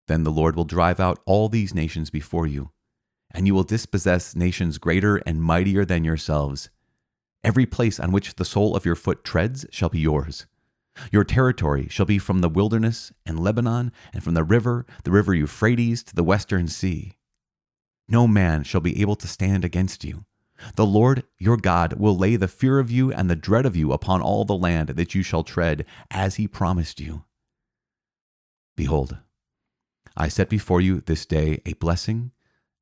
then 0.09 0.23
the 0.23 0.31
Lord 0.31 0.55
will 0.55 0.65
drive 0.65 0.99
out 0.99 1.19
all 1.25 1.49
these 1.49 1.75
nations 1.75 2.09
before 2.09 2.47
you, 2.47 2.71
and 3.31 3.45
you 3.45 3.53
will 3.53 3.63
dispossess 3.63 4.35
nations 4.35 4.77
greater 4.77 5.17
and 5.17 5.41
mightier 5.41 5.85
than 5.85 6.03
yourselves. 6.03 6.69
Every 7.43 7.65
place 7.65 7.99
on 7.99 8.11
which 8.11 8.35
the 8.35 8.45
sole 8.45 8.75
of 8.75 8.85
your 8.85 8.95
foot 8.95 9.23
treads 9.23 9.65
shall 9.71 9.89
be 9.89 9.99
yours. 9.99 10.45
Your 11.11 11.23
territory 11.23 11.87
shall 11.89 12.05
be 12.05 12.19
from 12.19 12.41
the 12.41 12.49
wilderness 12.49 13.13
and 13.25 13.39
Lebanon, 13.39 13.91
and 14.13 14.23
from 14.23 14.33
the 14.33 14.43
river, 14.43 14.85
the 15.03 15.11
river 15.11 15.33
Euphrates, 15.33 16.03
to 16.03 16.15
the 16.15 16.23
western 16.23 16.67
sea. 16.67 17.13
No 18.07 18.27
man 18.27 18.63
shall 18.63 18.81
be 18.81 19.01
able 19.01 19.15
to 19.15 19.27
stand 19.27 19.63
against 19.63 20.03
you 20.03 20.25
the 20.75 20.85
Lord 20.85 21.23
your 21.37 21.57
God 21.57 21.93
will 21.93 22.17
lay 22.17 22.35
the 22.35 22.47
fear 22.47 22.79
of 22.79 22.91
you 22.91 23.11
and 23.11 23.29
the 23.29 23.35
dread 23.35 23.65
of 23.65 23.75
you 23.75 23.91
upon 23.91 24.21
all 24.21 24.45
the 24.45 24.57
land 24.57 24.89
that 24.89 25.15
you 25.15 25.23
shall 25.23 25.43
tread, 25.43 25.85
as 26.11 26.35
he 26.35 26.47
promised 26.47 26.99
you. 26.99 27.23
Behold, 28.75 29.17
I 30.15 30.27
set 30.27 30.49
before 30.49 30.81
you 30.81 31.01
this 31.01 31.25
day 31.25 31.61
a 31.65 31.73
blessing 31.73 32.31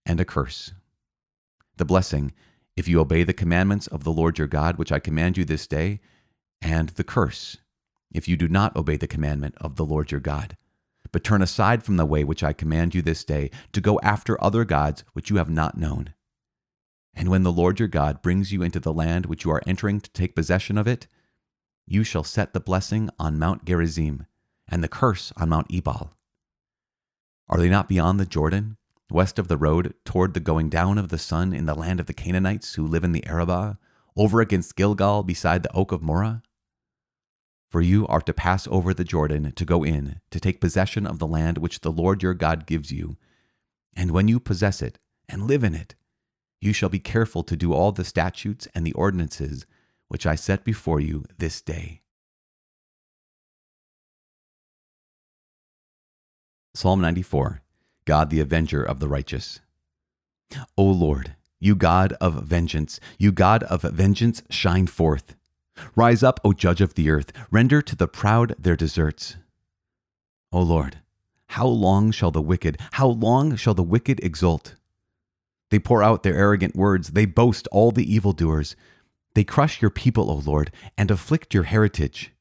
and 0.05 0.19
a 0.19 0.25
curse. 0.25 0.73
The 1.77 1.85
blessing, 1.85 2.33
if 2.77 2.87
you 2.87 3.01
obey 3.01 3.23
the 3.23 3.33
commandments 3.33 3.87
of 3.87 4.03
the 4.03 4.13
Lord 4.13 4.37
your 4.37 4.47
God, 4.47 4.77
which 4.77 4.91
I 4.91 4.99
command 4.99 5.35
you 5.35 5.43
this 5.43 5.65
day, 5.65 5.99
and 6.61 6.89
the 6.89 7.03
curse, 7.03 7.57
if 8.11 8.27
you 8.27 8.37
do 8.37 8.47
not 8.47 8.75
obey 8.75 8.95
the 8.95 9.07
commandment 9.07 9.55
of 9.59 9.75
the 9.75 9.83
Lord 9.83 10.11
your 10.11 10.21
God, 10.21 10.55
but 11.11 11.23
turn 11.23 11.41
aside 11.41 11.83
from 11.83 11.97
the 11.97 12.05
way 12.05 12.23
which 12.23 12.43
I 12.43 12.53
command 12.53 12.93
you 12.93 13.01
this 13.01 13.23
day, 13.23 13.49
to 13.73 13.81
go 13.81 13.99
after 14.03 14.41
other 14.41 14.63
gods 14.63 15.03
which 15.13 15.31
you 15.31 15.37
have 15.37 15.49
not 15.49 15.77
known. 15.77 16.13
And 17.15 17.29
when 17.29 17.41
the 17.41 17.51
Lord 17.51 17.79
your 17.79 17.87
God 17.87 18.21
brings 18.21 18.53
you 18.53 18.61
into 18.61 18.79
the 18.79 18.93
land 18.93 19.25
which 19.25 19.43
you 19.43 19.51
are 19.51 19.63
entering 19.65 19.99
to 19.99 20.11
take 20.11 20.35
possession 20.35 20.77
of 20.77 20.87
it, 20.87 21.07
you 21.87 22.03
shall 22.03 22.23
set 22.23 22.53
the 22.53 22.59
blessing 22.59 23.09
on 23.17 23.39
Mount 23.39 23.65
Gerizim, 23.65 24.27
and 24.67 24.83
the 24.83 24.87
curse 24.87 25.33
on 25.35 25.49
Mount 25.49 25.73
Ebal. 25.73 26.13
Are 27.49 27.57
they 27.57 27.69
not 27.69 27.89
beyond 27.89 28.19
the 28.19 28.25
Jordan, 28.25 28.77
west 29.09 29.39
of 29.39 29.47
the 29.47 29.57
road, 29.57 29.93
toward 30.05 30.33
the 30.33 30.39
going 30.39 30.69
down 30.69 30.97
of 30.97 31.09
the 31.09 31.17
sun 31.17 31.53
in 31.53 31.65
the 31.65 31.75
land 31.75 31.99
of 31.99 32.05
the 32.05 32.13
Canaanites 32.13 32.75
who 32.75 32.85
live 32.85 33.03
in 33.03 33.11
the 33.11 33.25
Arabah, 33.25 33.77
over 34.15 34.41
against 34.41 34.75
Gilgal 34.75 35.23
beside 35.23 35.63
the 35.63 35.73
oak 35.73 35.91
of 35.91 36.01
Moreh? 36.01 36.41
For 37.69 37.81
you 37.81 38.07
are 38.07 38.21
to 38.21 38.33
pass 38.33 38.67
over 38.67 38.93
the 38.93 39.03
Jordan 39.03 39.51
to 39.51 39.65
go 39.65 39.83
in, 39.83 40.21
to 40.31 40.39
take 40.39 40.61
possession 40.61 41.05
of 41.05 41.19
the 41.19 41.27
land 41.27 41.57
which 41.57 41.81
the 41.81 41.91
Lord 41.91 42.23
your 42.23 42.33
God 42.33 42.65
gives 42.65 42.91
you. 42.91 43.17
And 43.95 44.11
when 44.11 44.27
you 44.27 44.39
possess 44.39 44.81
it, 44.81 44.99
and 45.29 45.47
live 45.47 45.63
in 45.63 45.75
it, 45.75 45.95
you 46.61 46.73
shall 46.73 46.89
be 46.89 46.99
careful 46.99 47.43
to 47.43 47.55
do 47.55 47.73
all 47.73 47.91
the 47.91 48.05
statutes 48.05 48.67
and 48.73 48.85
the 48.85 48.93
ordinances 48.93 49.65
which 50.07 50.25
I 50.25 50.35
set 50.35 50.63
before 50.63 50.99
you 50.99 51.25
this 51.37 51.61
day. 51.61 52.01
Psalm 56.73 57.01
94 57.01 57.61
God 58.07 58.31
the 58.31 58.39
Avenger 58.39 58.81
of 58.81 58.99
the 58.99 59.09
Righteous. 59.09 59.59
O 60.77 60.85
Lord, 60.85 61.35
you 61.59 61.75
God 61.75 62.13
of 62.13 62.43
vengeance, 62.45 62.99
you 63.19 63.33
God 63.33 63.63
of 63.63 63.81
vengeance, 63.81 64.41
shine 64.49 64.87
forth. 64.87 65.35
Rise 65.95 66.23
up, 66.23 66.39
O 66.43 66.53
Judge 66.53 66.79
of 66.79 66.93
the 66.93 67.09
earth, 67.09 67.33
render 67.51 67.81
to 67.81 67.95
the 67.95 68.07
proud 68.07 68.55
their 68.57 68.77
deserts. 68.77 69.35
O 70.53 70.61
Lord, 70.61 70.99
how 71.49 71.67
long 71.67 72.11
shall 72.11 72.31
the 72.31 72.41
wicked, 72.41 72.77
how 72.93 73.07
long 73.07 73.57
shall 73.57 73.73
the 73.73 73.83
wicked 73.83 74.21
exult? 74.23 74.75
They 75.69 75.77
pour 75.77 76.01
out 76.01 76.23
their 76.23 76.35
arrogant 76.35 76.77
words. 76.77 77.09
They 77.09 77.25
boast 77.25 77.67
all 77.73 77.91
the 77.91 78.09
evildoers. 78.11 78.77
They 79.35 79.43
crush 79.43 79.81
your 79.81 79.91
people, 79.91 80.31
O 80.31 80.35
Lord, 80.35 80.71
and 80.97 81.11
afflict 81.11 81.53
your 81.53 81.63
heritage. 81.63 82.31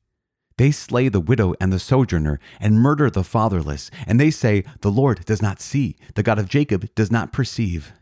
They 0.59 0.71
slay 0.71 1.09
the 1.09 1.21
widow 1.21 1.55
and 1.61 1.73
the 1.73 1.79
sojourner, 1.79 2.41
and 2.61 2.81
murder 2.81 3.11
the 3.11 3.25
fatherless. 3.25 3.91
And 4.07 4.19
they 4.19 4.31
say, 4.31 4.65
The 4.81 4.91
Lord 4.91 5.25
does 5.27 5.43
not 5.43 5.61
see, 5.61 5.97
the 6.15 6.23
God 6.23 6.39
of 6.39 6.49
Jacob 6.49 6.95
does 6.95 7.11
not 7.11 7.33
perceive. 7.33 7.93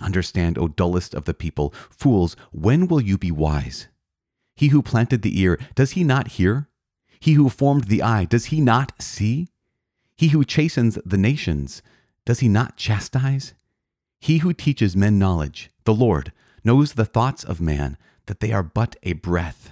Understand, 0.00 0.58
O 0.58 0.66
dullest 0.66 1.14
of 1.14 1.26
the 1.26 1.34
people, 1.34 1.72
fools, 1.90 2.34
when 2.52 2.88
will 2.88 3.00
you 3.00 3.16
be 3.18 3.30
wise? 3.30 3.88
He 4.56 4.68
who 4.68 4.82
planted 4.82 5.22
the 5.22 5.40
ear, 5.40 5.58
does 5.74 5.92
he 5.92 6.04
not 6.04 6.28
hear? 6.28 6.68
He 7.20 7.34
who 7.34 7.48
formed 7.48 7.84
the 7.84 8.02
eye, 8.02 8.24
does 8.24 8.46
he 8.46 8.60
not 8.60 9.00
see? 9.00 9.48
He 10.16 10.28
who 10.28 10.44
chastens 10.44 10.98
the 11.04 11.18
nations, 11.18 11.82
does 12.24 12.40
he 12.40 12.48
not 12.48 12.76
chastise? 12.76 13.54
He 14.20 14.38
who 14.38 14.52
teaches 14.52 14.96
men 14.96 15.18
knowledge, 15.18 15.70
the 15.84 15.94
Lord, 15.94 16.32
knows 16.64 16.94
the 16.94 17.04
thoughts 17.04 17.44
of 17.44 17.60
man, 17.60 17.96
that 18.26 18.40
they 18.40 18.52
are 18.52 18.62
but 18.62 18.96
a 19.02 19.14
breath. 19.14 19.70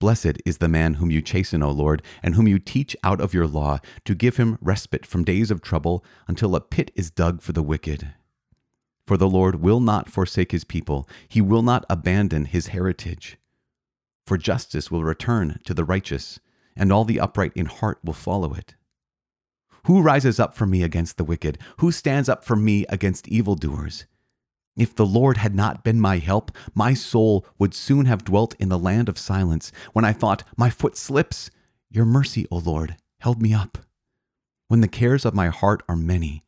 Blessed 0.00 0.38
is 0.46 0.58
the 0.58 0.68
man 0.68 0.94
whom 0.94 1.10
you 1.10 1.20
chasten, 1.20 1.62
O 1.62 1.70
Lord, 1.70 2.02
and 2.22 2.34
whom 2.34 2.46
you 2.46 2.58
teach 2.58 2.96
out 3.02 3.20
of 3.20 3.34
your 3.34 3.48
law, 3.48 3.80
to 4.04 4.14
give 4.14 4.36
him 4.36 4.58
respite 4.60 5.04
from 5.04 5.24
days 5.24 5.50
of 5.50 5.60
trouble, 5.60 6.04
until 6.28 6.54
a 6.54 6.60
pit 6.60 6.92
is 6.94 7.10
dug 7.10 7.42
for 7.42 7.52
the 7.52 7.62
wicked. 7.62 8.14
For 9.06 9.16
the 9.16 9.28
Lord 9.28 9.56
will 9.56 9.80
not 9.80 10.08
forsake 10.08 10.52
his 10.52 10.64
people, 10.64 11.08
he 11.26 11.40
will 11.40 11.62
not 11.62 11.84
abandon 11.90 12.44
his 12.44 12.68
heritage. 12.68 13.38
For 14.26 14.38
justice 14.38 14.90
will 14.90 15.02
return 15.02 15.58
to 15.64 15.74
the 15.74 15.84
righteous, 15.84 16.38
and 16.76 16.92
all 16.92 17.04
the 17.04 17.18
upright 17.18 17.52
in 17.56 17.66
heart 17.66 17.98
will 18.04 18.12
follow 18.12 18.54
it. 18.54 18.74
Who 19.86 20.02
rises 20.02 20.38
up 20.38 20.54
for 20.54 20.66
me 20.66 20.82
against 20.82 21.16
the 21.16 21.24
wicked? 21.24 21.58
Who 21.78 21.90
stands 21.90 22.28
up 22.28 22.44
for 22.44 22.54
me 22.54 22.84
against 22.88 23.26
evildoers? 23.26 24.04
If 24.78 24.94
the 24.94 25.04
Lord 25.04 25.38
had 25.38 25.56
not 25.56 25.82
been 25.82 26.00
my 26.00 26.18
help, 26.18 26.52
my 26.72 26.94
soul 26.94 27.44
would 27.58 27.74
soon 27.74 28.06
have 28.06 28.24
dwelt 28.24 28.54
in 28.60 28.68
the 28.68 28.78
land 28.78 29.08
of 29.08 29.18
silence. 29.18 29.72
When 29.92 30.04
I 30.04 30.12
thought, 30.12 30.44
My 30.56 30.70
foot 30.70 30.96
slips, 30.96 31.50
your 31.90 32.04
mercy, 32.04 32.46
O 32.50 32.58
Lord, 32.58 32.96
held 33.18 33.42
me 33.42 33.52
up. 33.52 33.78
When 34.68 34.80
the 34.80 34.88
cares 34.88 35.24
of 35.24 35.34
my 35.34 35.48
heart 35.48 35.82
are 35.88 35.96
many, 35.96 36.44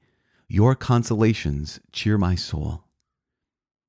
your 0.46 0.76
consolations 0.76 1.80
cheer 1.90 2.16
my 2.16 2.36
soul. 2.36 2.84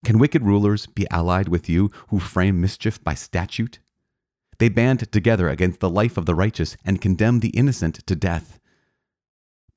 Can 0.03 0.17
wicked 0.17 0.43
rulers 0.43 0.87
be 0.87 1.07
allied 1.11 1.47
with 1.47 1.69
you 1.69 1.91
who 2.07 2.19
frame 2.19 2.59
mischief 2.59 3.03
by 3.03 3.13
statute? 3.13 3.77
They 4.57 4.69
band 4.69 5.11
together 5.11 5.49
against 5.49 5.79
the 5.79 5.89
life 5.89 6.17
of 6.17 6.25
the 6.25 6.33
righteous 6.33 6.75
and 6.83 7.01
condemn 7.01 7.41
the 7.41 7.49
innocent 7.49 8.07
to 8.07 8.15
death. 8.15 8.59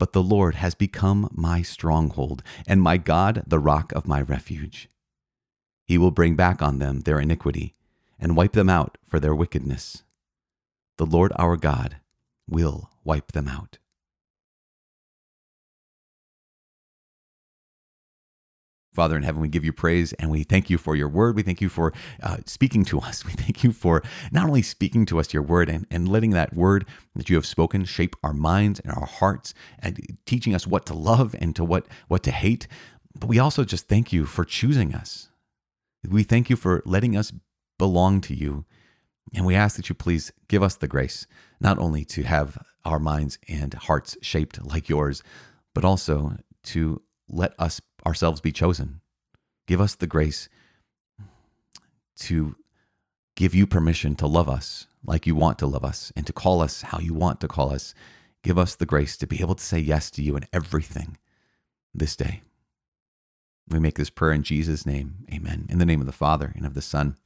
But 0.05 0.13
the 0.13 0.23
Lord 0.23 0.57
has 0.57 0.75
become 0.75 1.31
my 1.33 1.63
stronghold, 1.63 2.43
and 2.67 2.83
my 2.83 2.99
God 2.99 3.43
the 3.47 3.59
rock 3.59 3.91
of 3.93 4.07
my 4.07 4.21
refuge. 4.21 4.91
He 5.87 5.97
will 5.97 6.11
bring 6.11 6.37
back 6.37 6.61
on 6.61 6.79
them 6.79 7.01
their 7.01 7.19
iniquity, 7.19 7.75
and 8.19 8.37
wipe 8.37 8.53
them 8.53 8.69
out 8.69 8.99
for 9.07 9.19
their 9.19 9.35
wickedness. 9.35 10.03
The 10.99 11.07
Lord 11.07 11.33
our 11.37 11.57
God 11.57 12.01
will 12.47 12.91
wipe 13.03 13.33
them 13.33 13.49
out. 13.49 13.79
Father 18.95 19.17
in 19.17 19.25
heaven, 19.25 19.43
we 19.43 19.49
give 19.49 19.65
you 19.65 19.73
praise 19.73 20.13
and 20.15 20.31
we 20.31 20.45
thank 20.45 20.71
you 20.71 20.79
for 20.79 20.95
your 20.95 21.09
word. 21.09 21.35
We 21.35 21.43
thank 21.43 21.61
you 21.61 21.69
for 21.69 21.93
uh, 22.23 22.39
speaking 22.47 22.85
to 22.87 23.01
us. 23.01 23.25
We 23.25 23.33
thank 23.33 23.65
you 23.65 23.73
for 23.73 24.03
not 24.31 24.47
only 24.47 24.63
speaking 24.63 25.05
to 25.07 25.19
us 25.19 25.35
your 25.35 25.43
word 25.43 25.69
and, 25.69 25.87
and 25.91 26.09
letting 26.09 26.31
that 26.31 26.55
word 26.55 26.87
that 27.17 27.29
you 27.29 27.37
have 27.37 27.47
spoken 27.47 27.85
shape 27.85 28.15
our 28.23 28.33
minds 28.33 28.81
and 28.81 28.93
our 28.93 29.07
hearts 29.07 29.55
and 29.81 29.99
teaching 30.27 30.55
us 30.55 30.67
what 30.67 30.87
to 30.87 30.95
love 30.95 31.35
and 31.41 31.57
to 31.57 31.65
what, 31.65 31.87
what 32.07 32.23
to 32.23 32.31
hate, 32.31 32.69
but 33.19 33.29
we 33.29 33.39
also 33.39 33.65
just 33.65 33.89
thank 33.89 34.13
you 34.13 34.27
for 34.27 34.45
choosing 34.45 34.95
us. 34.95 35.29
We 36.09 36.23
thank 36.23 36.49
you 36.51 36.57
for 36.57 36.83
letting 36.85 37.17
us 37.17 37.33
belong 37.79 38.21
to 38.23 38.35
you. 38.35 38.65
And 39.35 39.45
we 39.45 39.55
ask 39.55 39.77
that 39.77 39.89
you 39.89 39.95
please 39.95 40.33
give 40.49 40.63
us 40.63 40.77
the 40.77 40.89
grace, 40.89 41.27
not 41.61 41.79
only 41.79 42.05
to 42.07 42.23
have 42.23 42.59
our 42.85 42.99
minds 42.99 43.39
and 43.49 43.75
hearts 43.75 44.17
shaped 44.21 44.65
like 44.65 44.89
yours, 44.89 45.23
but 45.75 45.85
also 45.85 46.37
to 46.65 47.03
let 47.35 47.55
us 47.59 47.81
ourselves 48.07 48.41
be 48.41 48.53
chosen. 48.53 49.01
Give 49.67 49.81
us 49.81 49.95
the 49.95 50.07
grace 50.07 50.49
to 52.19 52.57
give 53.35 53.55
you 53.55 53.67
permission 53.67 54.15
to 54.17 54.27
love 54.27 54.49
us 54.49 54.87
like 55.05 55.27
you 55.27 55.35
want 55.35 55.59
to 55.59 55.67
love 55.67 55.85
us 55.85 56.13
and 56.17 56.27
to 56.27 56.33
call 56.33 56.63
us 56.63 56.83
how 56.83 56.99
you 56.99 57.13
want 57.13 57.41
to 57.41 57.49
call 57.49 57.73
us. 57.73 57.95
Give 58.43 58.59
us 58.59 58.75
the 58.75 58.87
grace 58.87 59.17
to 59.17 59.27
be 59.27 59.41
able 59.41 59.55
to 59.55 59.65
say 59.65 59.79
yes 59.79 60.11
to 60.13 60.23
you 60.23 60.37
in 60.37 60.47
everything 60.53 61.17
this 61.93 62.15
day. 62.15 62.43
We 63.69 63.79
make 63.79 63.97
this 63.97 64.11
prayer 64.11 64.33
in 64.33 64.43
Jesus' 64.43 64.85
name. 64.85 65.27
Amen. 65.33 65.67
In 65.71 65.79
the 65.79 65.87
name 65.87 66.01
of 66.01 66.07
the 66.07 66.13
Father 66.13 66.53
and 66.55 66.67
of 66.67 66.75
the 66.75 66.83
Son 66.83 67.17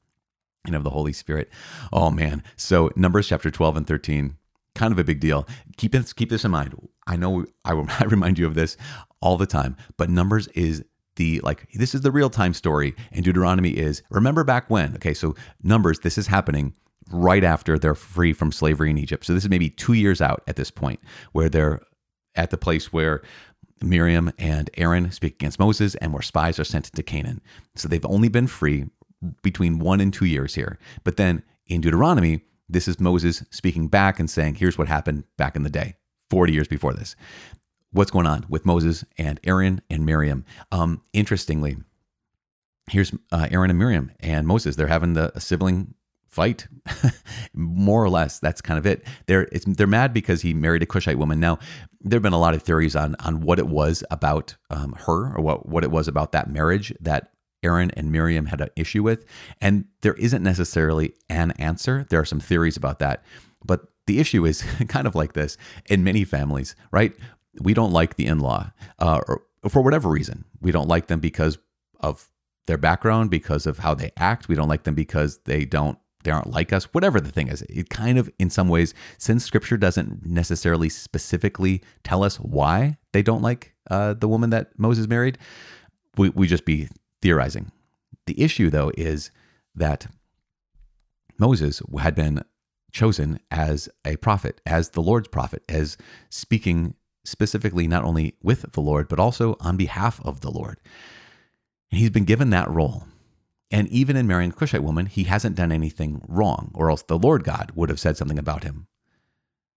and 0.65 0.77
of 0.77 0.85
the 0.85 0.91
Holy 0.91 1.13
Spirit. 1.13 1.51
Oh, 1.93 2.11
man. 2.11 2.45
So, 2.57 2.91
Numbers 2.95 3.29
chapter 3.29 3.51
12 3.51 3.79
and 3.79 3.87
13 3.87 4.37
kind 4.79 4.93
of 4.93 4.99
a 4.99 5.05
big 5.05 5.21
deal. 5.21 5.47
Keep 5.77 5.93
this, 5.93 6.13
keep 6.13 6.31
this 6.31 6.45
in 6.45 6.51
mind. 6.51 6.75
I 7.07 7.17
know 7.17 7.45
I, 7.65 7.75
will 7.75 7.87
I 7.99 8.05
remind 8.05 8.39
you 8.39 8.47
of 8.47 8.55
this 8.55 8.77
all 9.21 9.37
the 9.37 9.47
time, 9.47 9.77
but 9.97 10.09
Numbers 10.09 10.47
is 10.49 10.85
the 11.17 11.41
like 11.41 11.69
this 11.75 11.95
is 11.95 12.01
the 12.03 12.13
real 12.13 12.31
time 12.31 12.55
story, 12.55 12.95
and 13.13 13.25
Deuteronomy 13.25 13.71
is 13.71 14.03
remember 14.11 14.45
back 14.45 14.71
when. 14.71 14.95
Okay, 14.95 15.13
so 15.13 15.35
Numbers, 15.63 15.99
this 16.01 16.17
is 16.17 16.29
happening 16.29 16.73
right 17.11 17.45
after 17.45 17.79
they're 17.79 17.95
free 17.95 18.33
from 18.33 18.53
slavery 18.53 18.91
in 18.91 18.99
Egypt. 18.99 19.25
So 19.25 19.35
this 19.35 19.45
is 19.45 19.51
maybe 19.51 19.69
two 19.69 19.95
years 19.95 20.21
out 20.21 20.43
at 20.47 20.57
this 20.57 20.71
point, 20.71 21.01
where 21.33 21.49
they're 21.49 21.81
at 22.37 22.51
the 22.51 22.57
place 22.57 22.93
where 22.93 23.23
Miriam 23.83 24.33
and 24.39 24.71
Aaron 24.77 25.11
speak 25.11 25.35
against 25.35 25.59
Moses, 25.59 25.95
and 25.97 26.13
where 26.13 26.23
spies 26.23 26.59
are 26.59 26.65
sent 26.65 26.89
into 26.89 27.03
Canaan. 27.03 27.41
So 27.75 27.89
they've 27.89 28.07
only 28.07 28.29
been 28.29 28.47
free 28.47 28.87
between 29.43 29.81
one 29.81 30.01
and 30.01 30.13
two 30.13 30.25
years 30.25 30.55
here. 30.55 30.79
But 31.05 31.17
then 31.17 31.43
in 31.67 31.81
Deuteronomy, 31.81 32.43
this 32.69 32.89
is 32.89 33.01
Moses 33.01 33.45
speaking 33.51 33.89
back 33.89 34.21
and 34.21 34.29
saying, 34.29 34.57
here's 34.57 34.79
what 34.79 34.89
happened 34.89 35.25
back 35.37 35.57
in 35.57 35.63
the 35.63 35.71
day, 35.71 35.97
40 36.31 36.53
years 36.53 36.69
before 36.69 36.93
this. 36.93 37.17
What's 37.91 38.11
going 38.11 38.27
on 38.27 38.45
with 38.49 38.67
Moses 38.67 39.05
and 39.17 39.41
Aaron 39.45 39.81
and 39.89 40.05
Miriam? 40.05 40.45
Um, 40.71 41.03
interestingly, 41.13 41.79
here's 42.91 43.13
uh, 43.33 43.49
Aaron 43.51 43.71
and 43.71 43.79
Miriam 43.79 44.13
and 44.21 44.47
Moses. 44.47 44.77
They're 44.77 44.87
having 44.87 45.15
the, 45.15 45.33
a 45.35 45.41
sibling 45.41 45.95
fight, 46.29 46.69
more 47.55 48.05
or 48.05 48.11
less. 48.11 48.39
That's 48.39 48.61
kind 48.61 48.79
of 48.79 48.87
it. 48.87 49.07
They're 49.27 49.49
they're 49.67 49.87
mad 49.87 50.13
because 50.13 50.43
he 50.43 50.53
married 50.53 50.83
a 50.83 50.87
Cushite 50.87 51.19
woman. 51.19 51.41
Now, 51.41 51.59
there 52.01 52.17
have 52.17 52.23
been 52.23 52.35
a 52.35 52.39
lot 52.39 52.55
of 52.55 52.63
theories 52.63 52.95
on 52.95 53.17
on 53.21 53.41
what 53.41 53.59
it 53.59 53.67
was 53.67 54.05
about 54.11 54.57
um, 54.71 54.93
her 55.07 55.35
or 55.35 55.43
what 55.43 55.67
what 55.67 55.85
it 55.85 55.91
was 55.91 56.09
about 56.09 56.33
that 56.33 56.51
marriage 56.51 56.93
that 57.01 57.33
Aaron 57.63 57.91
and 57.93 58.13
Miriam 58.13 58.47
had 58.47 58.61
an 58.61 58.69
issue 58.77 59.03
with. 59.03 59.25
And 59.61 59.87
there 60.03 60.15
isn't 60.15 60.43
necessarily 60.43 61.15
an 61.29 61.53
answer. 61.53 62.07
There 62.11 62.21
are 62.21 62.25
some 62.25 62.41
theories 62.41 62.77
about 62.77 62.99
that. 63.01 63.25
But 63.65 63.87
the 64.07 64.21
issue 64.21 64.45
is 64.45 64.63
kind 64.89 65.07
of 65.07 65.15
like 65.15 65.33
this 65.33 65.57
in 65.87 66.05
many 66.05 66.25
families, 66.25 66.77
right? 66.91 67.13
We 67.61 67.75
don't 67.75 67.93
like 67.93 68.17
the 68.17 68.27
in 68.27 68.39
law 68.39 68.73
uh, 68.99 69.21
for 69.69 69.83
whatever 69.83 70.09
reason. 70.09 70.45
We 70.61 70.73
don't 70.73 70.89
like 70.89 71.09
them 71.09 71.21
because 71.21 71.59
of 72.01 72.29
their 72.67 72.79
background, 72.79 73.31
because 73.31 73.67
of 73.67 73.79
how 73.79 73.95
they 73.95 74.13
act. 74.17 74.49
We 74.49 74.55
don't 74.55 74.69
like 74.69 74.85
them 74.85 74.95
because 74.95 75.39
they 75.45 75.65
don't 75.65 75.99
they 76.25 76.33
aren't 76.33 76.51
like 76.51 76.73
us, 76.73 76.85
whatever 76.93 77.21
the 77.21 77.31
thing 77.31 77.49
is. 77.49 77.63
It 77.71 77.91
kind 77.91 78.19
of, 78.19 78.31
in 78.39 78.51
some 78.51 78.69
ways, 78.69 78.93
since 79.19 79.45
scripture 79.45 79.77
doesn't 79.77 80.27
necessarily 80.27 80.89
specifically 80.89 81.83
tell 82.03 82.25
us 82.25 82.37
why 82.41 82.99
they 83.13 83.23
don't 83.23 83.41
like 83.41 83.75
uh, 83.91 84.15
the 84.15 84.29
woman 84.29 84.51
that 84.51 84.77
Moses 84.79 85.07
married, 85.07 85.39
we, 86.17 86.31
we 86.31 86.49
just 86.49 86.65
be 86.65 86.89
theorizing. 87.23 87.73
The 88.27 88.41
issue, 88.41 88.71
though, 88.71 88.93
is 88.97 89.31
that 89.75 90.07
Moses 91.39 91.81
had 91.99 92.15
been 92.15 92.43
chosen 92.93 93.39
as 93.51 93.89
a 94.05 94.17
prophet, 94.17 94.61
as 94.67 94.91
the 94.91 95.03
Lord's 95.03 95.29
prophet, 95.29 95.63
as 95.69 95.97
speaking 96.31 96.95
specifically 97.25 97.87
not 97.87 98.05
only 98.05 98.35
with 98.43 98.73
the 98.73 98.81
Lord, 98.81 99.09
but 99.09 99.21
also 99.21 99.57
on 99.61 99.77
behalf 99.77 100.21
of 100.25 100.41
the 100.41 100.51
Lord. 100.51 100.81
And 101.91 102.01
he's 102.01 102.11
been 102.11 102.25
given 102.25 102.51
that 102.51 102.71
role. 102.71 103.05
And 103.71 103.87
even 103.89 104.17
in 104.17 104.27
marrying 104.27 104.51
a 104.51 104.55
Cushite 104.55 104.83
woman, 104.83 105.07
he 105.07 105.25
hasn't 105.25 105.57
done 105.57 105.73
anything 105.73 106.23
wrong, 106.27 106.71
or 106.75 106.91
else 106.91 107.03
the 107.03 107.19
Lord 107.19 107.45
God 107.45 107.73
would 107.75 107.91
have 107.91 108.01
said 108.01 108.17
something 108.17 108.39
about 108.39 108.65
him. 108.65 108.87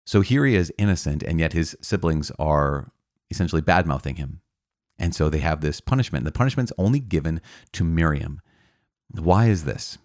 So 0.06 0.22
here 0.22 0.46
he 0.46 0.56
is 0.56 0.74
innocent, 0.78 1.24
and 1.24 1.40
yet 1.40 1.54
his 1.54 1.76
siblings 1.82 2.32
are 2.40 2.92
essentially 3.30 3.62
bad 3.62 3.86
mouthing 3.86 4.16
him. 4.16 4.42
And 5.02 5.16
so 5.16 5.32
they 5.32 5.40
have 5.40 5.62
this 5.62 5.82
punishment. 5.82 6.26
The 6.26 6.32
punishment's 6.32 6.72
only 6.78 7.00
given 7.00 7.42
to 7.74 7.84
Miriam. 7.84 8.40
Why 9.10 9.48
is 9.48 9.64
this? 9.66 9.98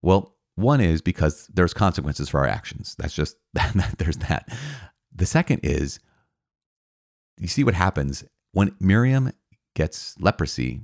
Well, 0.00 0.36
one 0.54 0.80
is 0.80 1.02
because 1.02 1.48
there's 1.52 1.74
consequences 1.74 2.28
for 2.28 2.38
our 2.38 2.46
actions. 2.46 2.94
That's 2.96 3.14
just, 3.14 3.36
that 3.54 3.96
there's 3.98 4.18
that. 4.18 4.48
The 5.12 5.26
second 5.26 5.60
is, 5.64 5.98
you 7.36 7.48
see 7.48 7.64
what 7.64 7.74
happens 7.74 8.24
when 8.52 8.76
Miriam 8.78 9.32
gets 9.74 10.14
leprosy, 10.20 10.82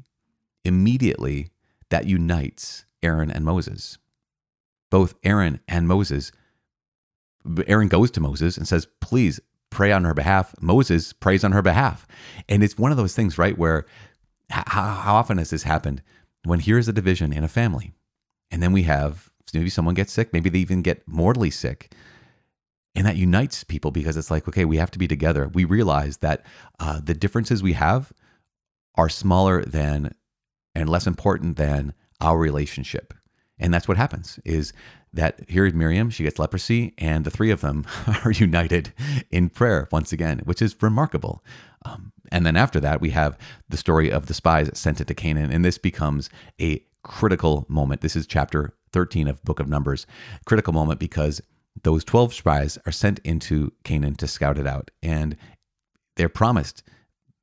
immediately 0.64 1.50
that 1.90 2.06
unites 2.06 2.86
Aaron 3.04 3.30
and 3.30 3.44
Moses. 3.44 3.98
Both 4.90 5.14
Aaron 5.22 5.60
and 5.68 5.86
Moses, 5.86 6.32
Aaron 7.68 7.86
goes 7.88 8.10
to 8.12 8.20
Moses 8.20 8.56
and 8.56 8.66
says, 8.66 8.88
Please 9.00 9.38
pray 9.78 9.92
on 9.92 10.02
her 10.02 10.12
behalf. 10.12 10.56
Moses 10.60 11.12
prays 11.12 11.44
on 11.44 11.52
her 11.52 11.62
behalf. 11.62 12.04
And 12.48 12.64
it's 12.64 12.76
one 12.76 12.90
of 12.90 12.96
those 12.96 13.14
things, 13.14 13.38
right, 13.38 13.56
where 13.56 13.86
how, 14.50 14.64
how 14.66 15.14
often 15.14 15.38
has 15.38 15.50
this 15.50 15.62
happened 15.62 16.02
when 16.42 16.58
here's 16.58 16.88
a 16.88 16.92
division 16.92 17.32
in 17.32 17.44
a 17.44 17.48
family? 17.48 17.92
And 18.50 18.60
then 18.60 18.72
we 18.72 18.82
have 18.82 19.30
maybe 19.54 19.70
someone 19.70 19.94
gets 19.94 20.12
sick, 20.12 20.32
maybe 20.32 20.50
they 20.50 20.58
even 20.58 20.82
get 20.82 21.06
mortally 21.06 21.50
sick. 21.50 21.92
And 22.96 23.06
that 23.06 23.14
unites 23.14 23.62
people 23.62 23.92
because 23.92 24.16
it's 24.16 24.32
like, 24.32 24.48
okay, 24.48 24.64
we 24.64 24.78
have 24.78 24.90
to 24.90 24.98
be 24.98 25.06
together. 25.06 25.46
We 25.46 25.64
realize 25.64 26.16
that 26.16 26.44
uh, 26.80 26.98
the 27.00 27.14
differences 27.14 27.62
we 27.62 27.74
have 27.74 28.12
are 28.96 29.08
smaller 29.08 29.62
than 29.62 30.12
and 30.74 30.88
less 30.88 31.06
important 31.06 31.56
than 31.56 31.94
our 32.20 32.36
relationship. 32.36 33.14
And 33.60 33.72
that's 33.72 33.86
what 33.86 33.96
happens 33.96 34.40
is 34.44 34.72
that 35.12 35.40
here 35.48 35.66
is 35.66 35.74
Miriam, 35.74 36.10
she 36.10 36.24
gets 36.24 36.38
leprosy, 36.38 36.94
and 36.98 37.24
the 37.24 37.30
three 37.30 37.50
of 37.50 37.60
them 37.60 37.86
are 38.24 38.32
united 38.32 38.92
in 39.30 39.48
prayer 39.48 39.88
once 39.90 40.12
again, 40.12 40.40
which 40.44 40.62
is 40.62 40.76
remarkable. 40.80 41.44
Um, 41.84 42.12
and 42.30 42.44
then 42.44 42.56
after 42.56 42.80
that, 42.80 43.00
we 43.00 43.10
have 43.10 43.38
the 43.68 43.76
story 43.76 44.10
of 44.10 44.26
the 44.26 44.34
spies 44.34 44.70
sent 44.74 45.00
into 45.00 45.14
Canaan, 45.14 45.50
and 45.50 45.64
this 45.64 45.78
becomes 45.78 46.28
a 46.60 46.82
critical 47.02 47.64
moment. 47.68 48.00
This 48.00 48.16
is 48.16 48.26
chapter 48.26 48.74
13 48.92 49.28
of 49.28 49.42
Book 49.44 49.60
of 49.60 49.68
Numbers. 49.68 50.06
Critical 50.44 50.72
moment 50.72 51.00
because 51.00 51.40
those 51.82 52.04
12 52.04 52.34
spies 52.34 52.78
are 52.86 52.92
sent 52.92 53.18
into 53.20 53.72
Canaan 53.84 54.14
to 54.16 54.26
scout 54.26 54.58
it 54.58 54.66
out, 54.66 54.90
and 55.02 55.36
they're 56.16 56.28
promised 56.28 56.82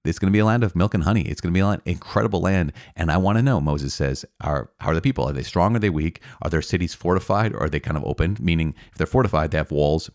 it's 0.06 0.20
going 0.20 0.32
to 0.32 0.36
be 0.36 0.40
a 0.40 0.46
land 0.46 0.64
of 0.64 0.76
milk 0.76 0.94
and 0.94 1.04
honey. 1.04 1.24
It's 1.24 1.42
going 1.42 1.54
to 1.54 1.58
be 1.58 1.62
an 1.62 1.82
incredible 1.86 2.42
land. 2.42 2.74
And 2.96 3.12
I 3.12 3.18
want 3.18 3.38
to 3.38 3.44
know, 3.44 3.60
Moses 3.60 3.94
says, 3.94 4.26
are, 4.42 4.72
how 4.80 4.92
are 4.92 4.96
the 4.96 5.02
people? 5.02 5.28
Are 5.28 5.34
they 5.34 5.44
strong? 5.44 5.76
Are 5.76 5.80
they 5.80 5.90
weak? 5.90 6.22
Are 6.42 6.50
their 6.50 6.62
cities 6.62 6.94
fortified 6.94 7.54
or 7.54 7.64
are 7.64 7.70
they 7.70 7.80
kind 7.80 7.98
of 7.98 8.06
open? 8.06 8.38
Meaning, 8.40 8.76
if 8.92 8.98
they're 8.98 9.08
fortified, 9.08 9.52
they 9.52 9.58
have 9.58 9.72
walls 9.72 10.10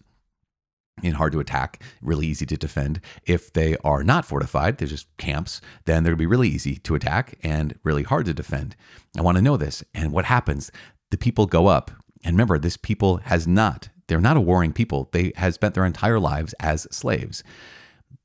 and 1.03 1.14
hard 1.14 1.33
to 1.33 1.40
attack, 1.40 1.83
really 2.03 2.26
easy 2.26 2.44
to 2.46 2.57
defend. 2.57 3.00
If 3.24 3.53
they 3.53 3.76
are 3.85 4.05
not 4.05 4.24
fortified, 4.24 4.79
they're 4.79 4.88
just 4.88 5.07
camps, 5.16 5.61
then 5.87 6.03
they're 6.03 6.12
going 6.12 6.18
to 6.18 6.22
be 6.22 6.26
really 6.26 6.48
easy 6.48 6.76
to 6.76 6.94
attack 6.94 7.38
and 7.42 7.79
really 7.85 8.03
hard 8.03 8.26
to 8.26 8.35
defend. 8.35 8.76
I 9.16 9.22
want 9.22 9.37
to 9.37 9.42
know 9.42 9.57
this. 9.57 9.83
And 9.94 10.12
what 10.12 10.26
happens? 10.26 10.70
The 11.11 11.18
people 11.18 11.46
go 11.46 11.68
up. 11.68 11.90
And 12.22 12.35
remember, 12.35 12.59
this 12.59 12.76
people 12.76 13.16
has 13.24 13.46
not, 13.46 13.88
they're 14.07 14.20
not 14.20 14.37
a 14.37 14.42
warring 14.42 14.74
people. 14.74 15.09
They 15.12 15.33
have 15.37 15.55
spent 15.55 15.74
their 15.74 15.87
entire 15.87 16.20
lives 16.20 16.55
as 16.61 16.87
slaves. 16.90 17.42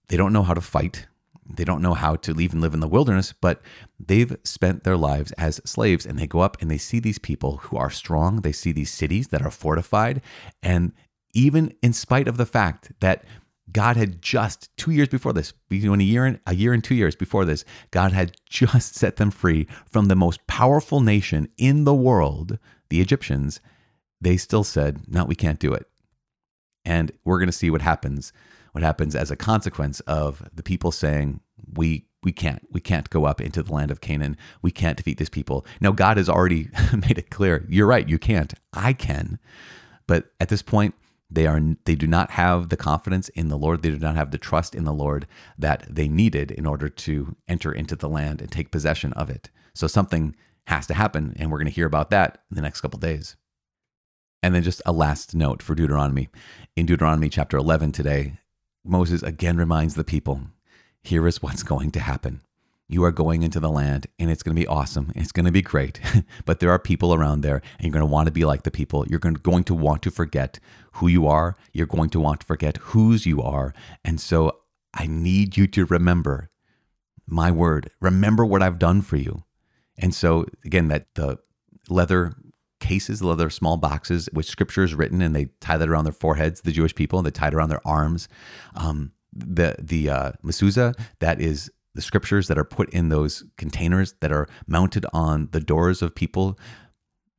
They 0.10 0.17
don't 0.17 0.34
know 0.34 0.43
how 0.43 0.54
to 0.54 0.62
fight 0.62 1.08
they 1.47 1.63
don't 1.63 1.81
know 1.81 1.93
how 1.93 2.15
to 2.15 2.34
leave 2.34 2.53
and 2.53 2.62
live 2.62 2.73
in 2.73 2.79
the 2.79 2.88
wilderness, 2.88 3.34
but 3.34 3.62
they've 3.99 4.36
spent 4.43 4.84
their 4.84 4.97
lives 4.97 5.31
as 5.34 5.62
slaves 5.65 6.05
and 6.05 6.17
they 6.17 6.27
go 6.27 6.39
up 6.39 6.58
and 6.60 6.71
they 6.71 6.77
see 6.77 6.99
these 6.99 7.19
people 7.19 7.58
who 7.58 7.77
are 7.77 7.91
strong. 7.91 8.41
They 8.41 8.51
see 8.51 8.71
these 8.71 8.91
cities 8.91 9.27
that 9.27 9.43
are 9.43 9.51
fortified. 9.51 10.21
And 10.63 10.91
even 11.34 11.73
in 11.84 11.93
spite 11.93 12.27
of 12.27 12.38
the 12.38 12.45
fact 12.45 12.91
that 12.99 13.23
God 13.71 13.95
had 13.95 14.21
just 14.21 14.75
two 14.77 14.91
years 14.91 15.08
before 15.08 15.34
this, 15.34 15.51
between 15.69 16.01
a 16.01 16.03
year 16.03 16.25
and 16.25 16.39
a 16.47 16.55
year 16.55 16.73
and 16.73 16.84
two 16.84 16.95
years 16.95 17.15
before 17.15 17.45
this, 17.45 17.63
God 17.91 18.12
had 18.12 18.36
just 18.49 18.95
set 18.95 19.17
them 19.17 19.31
free 19.31 19.67
from 19.91 20.05
the 20.05 20.15
most 20.15 20.45
powerful 20.47 20.99
nation 20.99 21.47
in 21.58 21.84
the 21.84 21.93
world, 21.93 22.58
the 22.89 23.01
Egyptians. 23.01 23.60
They 24.21 24.38
still 24.38 24.63
said, 24.63 25.08
"No, 25.08 25.25
we 25.25 25.36
can't 25.36 25.60
do 25.60 25.73
it." 25.73 25.88
And 26.86 27.12
we're 27.23 27.39
going 27.39 27.47
to 27.47 27.51
see 27.51 27.69
what 27.69 27.81
happens 27.81 28.31
what 28.75 28.83
happens 28.83 29.15
as 29.15 29.31
a 29.31 29.38
consequence 29.38 30.01
of 30.01 30.43
the 30.53 30.61
people 30.61 30.91
saying, 30.91 31.39
we 31.75 32.05
we 32.23 32.33
can't 32.33 32.61
we 32.69 32.81
can't 32.81 33.09
go 33.09 33.23
up 33.23 33.39
into 33.39 33.63
the 33.63 33.73
land 33.73 33.89
of 33.89 34.01
Canaan. 34.01 34.35
We 34.61 34.69
can't 34.69 34.97
defeat 34.97 35.17
these 35.17 35.29
people. 35.29 35.65
Now 35.79 35.93
God 35.93 36.17
has 36.17 36.27
already 36.27 36.67
made 36.91 37.17
it 37.17 37.29
clear. 37.29 37.65
You're 37.69 37.88
right, 37.88 38.07
you 38.07 38.19
can't. 38.19 38.53
I 38.73 38.91
can. 38.91 39.39
But 40.07 40.33
at 40.41 40.49
this 40.49 40.61
point, 40.61 40.93
they 41.31 41.47
are 41.47 41.61
they 41.85 41.95
do 41.95 42.05
not 42.05 42.31
have 42.31 42.67
the 42.67 42.75
confidence 42.75 43.29
in 43.29 43.47
the 43.47 43.57
Lord. 43.57 43.81
They 43.81 43.91
do 43.91 43.97
not 43.97 44.17
have 44.17 44.31
the 44.31 44.38
trust 44.38 44.75
in 44.75 44.83
the 44.83 44.91
Lord 44.91 45.25
that 45.57 45.85
they 45.89 46.09
needed 46.09 46.51
in 46.51 46.65
order 46.65 46.89
to 46.89 47.38
enter 47.47 47.71
into 47.71 47.95
the 47.95 48.09
land 48.09 48.41
and 48.41 48.51
take 48.51 48.71
possession 48.71 49.13
of 49.13 49.29
it. 49.29 49.51
So 49.73 49.88
something 49.88 50.35
has 50.67 50.85
to 50.88 50.95
happen, 50.95 51.33
and 51.39 51.49
we're 51.49 51.59
going 51.59 51.67
to 51.67 51.73
hear 51.73 51.88
about 51.88 52.09
that 52.09 52.39
in 52.51 52.55
the 52.55 52.61
next 52.61 52.81
couple 52.81 52.99
days. 52.99 53.38
And 54.43 54.53
then 54.53 54.63
just 54.63 54.81
a 54.85 54.91
last 54.91 55.33
note 55.33 55.63
for 55.63 55.75
Deuteronomy. 55.75 56.27
In 56.75 56.85
Deuteronomy 56.85 57.29
chapter 57.29 57.55
11 57.55 57.93
today, 57.93 58.33
Moses 58.86 59.24
again 59.24 59.58
reminds 59.58 59.95
the 59.95 60.04
people 60.04 60.41
here 61.02 61.28
is 61.28 61.41
what's 61.41 61.63
going 61.63 61.91
to 61.91 62.00
happen. 62.00 62.41
You 62.88 63.04
are 63.04 63.12
going 63.12 63.41
into 63.41 63.60
the 63.60 63.69
land 63.69 64.06
and 64.19 64.30
it's 64.30 64.43
going 64.43 64.56
to 64.56 64.60
be 64.60 64.67
awesome. 64.67 65.12
It's 65.15 65.32
going 65.32 65.48
to 65.48 65.52
be 65.52 65.63
great. 65.63 66.00
but 66.45 66.60
there 66.60 66.69
are 66.69 66.78
people 66.78 67.13
around 67.13 67.41
there 67.41 67.62
and 67.78 67.86
you're 67.86 67.91
going 67.91 68.02
to 68.02 68.12
want 68.12 68.28
to 68.28 68.32
be 68.32 68.45
like 68.45 68.62
the 68.62 68.71
people. 68.71 69.08
You're 69.08 69.19
going 69.19 69.63
to 69.63 69.74
want 69.74 70.04
to 70.04 70.12
forget 70.12 70.60
who 70.93 71.08
you 71.08 71.28
are. 71.28 71.58
You're 71.74 71.88
going 71.88 72.12
to 72.12 72.19
want 72.19 72.41
to 72.41 72.45
forget 72.45 72.78
whose 72.78 73.26
you 73.26 73.41
are. 73.41 73.74
And 74.04 74.21
so 74.21 74.60
I 74.93 75.08
need 75.08 75.58
you 75.58 75.65
to 75.67 75.86
remember 75.86 76.52
my 77.26 77.52
word. 77.52 77.89
Remember 78.02 78.45
what 78.45 78.62
I've 78.62 78.80
done 78.80 79.02
for 79.02 79.17
you. 79.17 79.43
And 79.98 80.13
so 80.13 80.45
again, 80.63 80.89
that 80.89 81.08
the 81.15 81.39
leather 81.89 82.36
cases, 82.86 83.21
leather 83.21 83.50
small 83.50 83.78
boxes 83.78 84.30
with 84.34 84.45
scriptures 84.45 84.93
written, 84.93 85.21
and 85.21 85.36
they 85.36 85.45
tie 85.60 85.78
that 85.78 85.89
around 85.89 86.06
their 86.06 86.13
foreheads. 86.13 86.62
The 86.62 86.71
Jewish 86.71 86.95
people, 86.95 87.19
and 87.19 87.26
they 87.26 87.32
tie 87.32 87.48
it 87.48 87.54
around 87.54 87.69
their 87.69 87.86
arms. 87.88 88.28
Um, 88.76 89.12
the 89.34 89.76
the 89.80 90.10
uh, 90.10 90.32
mezuzah 90.43 90.98
that 91.19 91.41
is 91.41 91.69
the 91.93 92.02
scriptures 92.02 92.48
that 92.48 92.58
are 92.58 92.65
put 92.65 92.89
in 92.89 93.10
those 93.10 93.43
containers 93.58 94.13
that 94.21 94.32
are 94.32 94.48
mounted 94.67 95.06
on 95.13 95.50
the 95.52 95.60
doors 95.60 96.02
of 96.02 96.13
people 96.13 96.60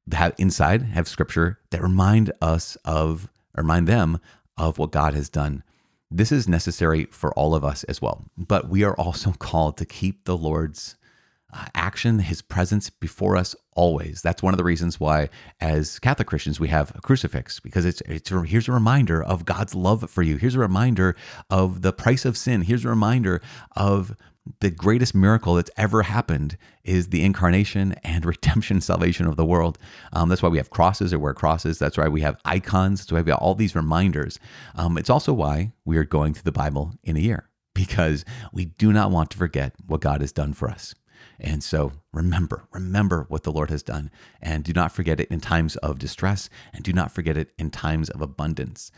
that 0.06 0.16
have 0.16 0.34
inside 0.38 0.82
have 0.82 1.08
scripture 1.08 1.58
that 1.70 1.82
remind 1.82 2.32
us 2.40 2.76
of 2.84 3.28
remind 3.56 3.86
them 3.86 4.18
of 4.56 4.78
what 4.78 4.92
God 4.92 5.14
has 5.14 5.28
done. 5.28 5.62
This 6.10 6.30
is 6.30 6.48
necessary 6.48 7.04
for 7.06 7.32
all 7.34 7.54
of 7.54 7.64
us 7.64 7.84
as 7.84 8.00
well. 8.00 8.24
But 8.36 8.68
we 8.68 8.84
are 8.84 8.94
also 8.94 9.32
called 9.38 9.76
to 9.78 9.84
keep 9.84 10.24
the 10.24 10.36
Lord's 10.36 10.96
uh, 11.56 11.66
action, 11.74 12.18
his 12.18 12.42
presence 12.42 12.90
before 12.90 13.36
us 13.36 13.56
always. 13.74 14.20
That's 14.22 14.42
one 14.42 14.52
of 14.52 14.58
the 14.58 14.64
reasons 14.64 15.00
why, 15.00 15.28
as 15.60 15.98
Catholic 15.98 16.28
Christians, 16.28 16.60
we 16.60 16.68
have 16.68 16.92
a 16.94 17.00
crucifix 17.00 17.60
because 17.60 17.84
it's 17.84 18.02
it's 18.02 18.30
here's 18.30 18.68
a 18.68 18.72
reminder 18.72 19.22
of 19.22 19.44
God's 19.44 19.74
love 19.74 20.08
for 20.10 20.22
you. 20.22 20.36
Here's 20.36 20.54
a 20.54 20.60
reminder 20.60 21.16
of 21.50 21.82
the 21.82 21.92
price 21.92 22.24
of 22.24 22.36
sin. 22.36 22.62
Here's 22.62 22.84
a 22.84 22.88
reminder 22.88 23.40
of 23.74 24.16
the 24.60 24.70
greatest 24.70 25.14
miracle 25.14 25.54
that's 25.54 25.70
ever 25.76 26.02
happened 26.02 26.56
is 26.84 27.08
the 27.08 27.24
incarnation 27.24 27.94
and 28.04 28.24
redemption, 28.26 28.80
salvation 28.80 29.26
of 29.26 29.36
the 29.36 29.44
world. 29.44 29.78
Um, 30.12 30.28
that's 30.28 30.42
why 30.42 30.48
we 30.48 30.58
have 30.58 30.70
crosses 30.70 31.12
or 31.12 31.18
wear 31.18 31.34
crosses. 31.34 31.78
That's 31.78 31.98
why 31.98 32.08
we 32.08 32.20
have 32.20 32.36
icons. 32.44 33.00
That's 33.00 33.12
why 33.12 33.22
we 33.22 33.30
have 33.30 33.40
all 33.40 33.54
these 33.54 33.74
reminders. 33.74 34.38
Um, 34.74 34.98
it's 34.98 35.10
also 35.10 35.32
why 35.32 35.72
we 35.84 35.96
are 35.96 36.04
going 36.04 36.34
through 36.34 36.44
the 36.44 36.52
Bible 36.52 36.92
in 37.02 37.16
a 37.16 37.20
year 37.20 37.48
because 37.74 38.24
we 38.52 38.64
do 38.64 38.92
not 38.92 39.10
want 39.10 39.30
to 39.30 39.36
forget 39.38 39.74
what 39.86 40.00
God 40.00 40.20
has 40.20 40.32
done 40.32 40.54
for 40.54 40.68
us. 40.68 40.94
And 41.38 41.62
so 41.62 41.92
remember, 42.12 42.64
remember 42.72 43.26
what 43.28 43.42
the 43.42 43.52
Lord 43.52 43.70
has 43.70 43.82
done 43.82 44.10
and 44.40 44.64
do 44.64 44.72
not 44.72 44.92
forget 44.92 45.20
it 45.20 45.28
in 45.30 45.40
times 45.40 45.76
of 45.76 45.98
distress 45.98 46.48
and 46.72 46.84
do 46.84 46.92
not 46.92 47.12
forget 47.12 47.36
it 47.36 47.52
in 47.58 47.70
times 47.70 48.10
of 48.10 48.20
abundance. 48.20 48.90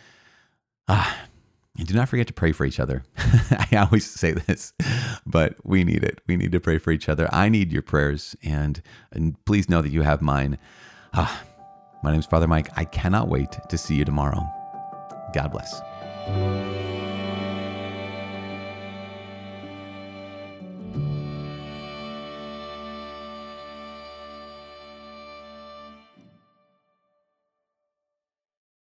Ah, 0.89 1.27
and 1.79 1.87
do 1.87 1.95
not 1.95 2.09
forget 2.09 2.27
to 2.27 2.33
pray 2.33 2.53
for 2.53 2.65
each 2.65 2.81
other. 2.81 3.05
I 3.73 3.77
always 3.77 4.11
say 4.11 4.33
this, 4.33 4.73
but 5.25 5.55
we 5.65 5.85
need 5.85 6.03
it. 6.03 6.21
We 6.27 6.37
need 6.37 6.53
to 6.53 6.61
pray 6.61 6.79
for 6.79 6.91
each 6.91 7.09
other. 7.09 7.29
I 7.33 7.49
need 7.49 7.73
your 7.73 7.83
prayers, 7.83 8.35
and, 8.43 8.83
and 9.13 9.43
please 9.45 9.69
know 9.69 9.81
that 9.81 9.93
you 9.93 10.03
have 10.03 10.21
mine. 10.21 10.59
Ah, 11.15 11.43
my 12.03 12.11
name 12.11 12.21
is 12.21 12.27
Father 12.27 12.49
Mike. 12.49 12.69
I 12.77 12.85
cannot 12.85 13.29
wait 13.29 13.57
to 13.69 13.79
see 13.79 13.95
you 13.95 14.05
tomorrow. 14.05 14.45
God 15.33 15.53
bless. 15.53 16.78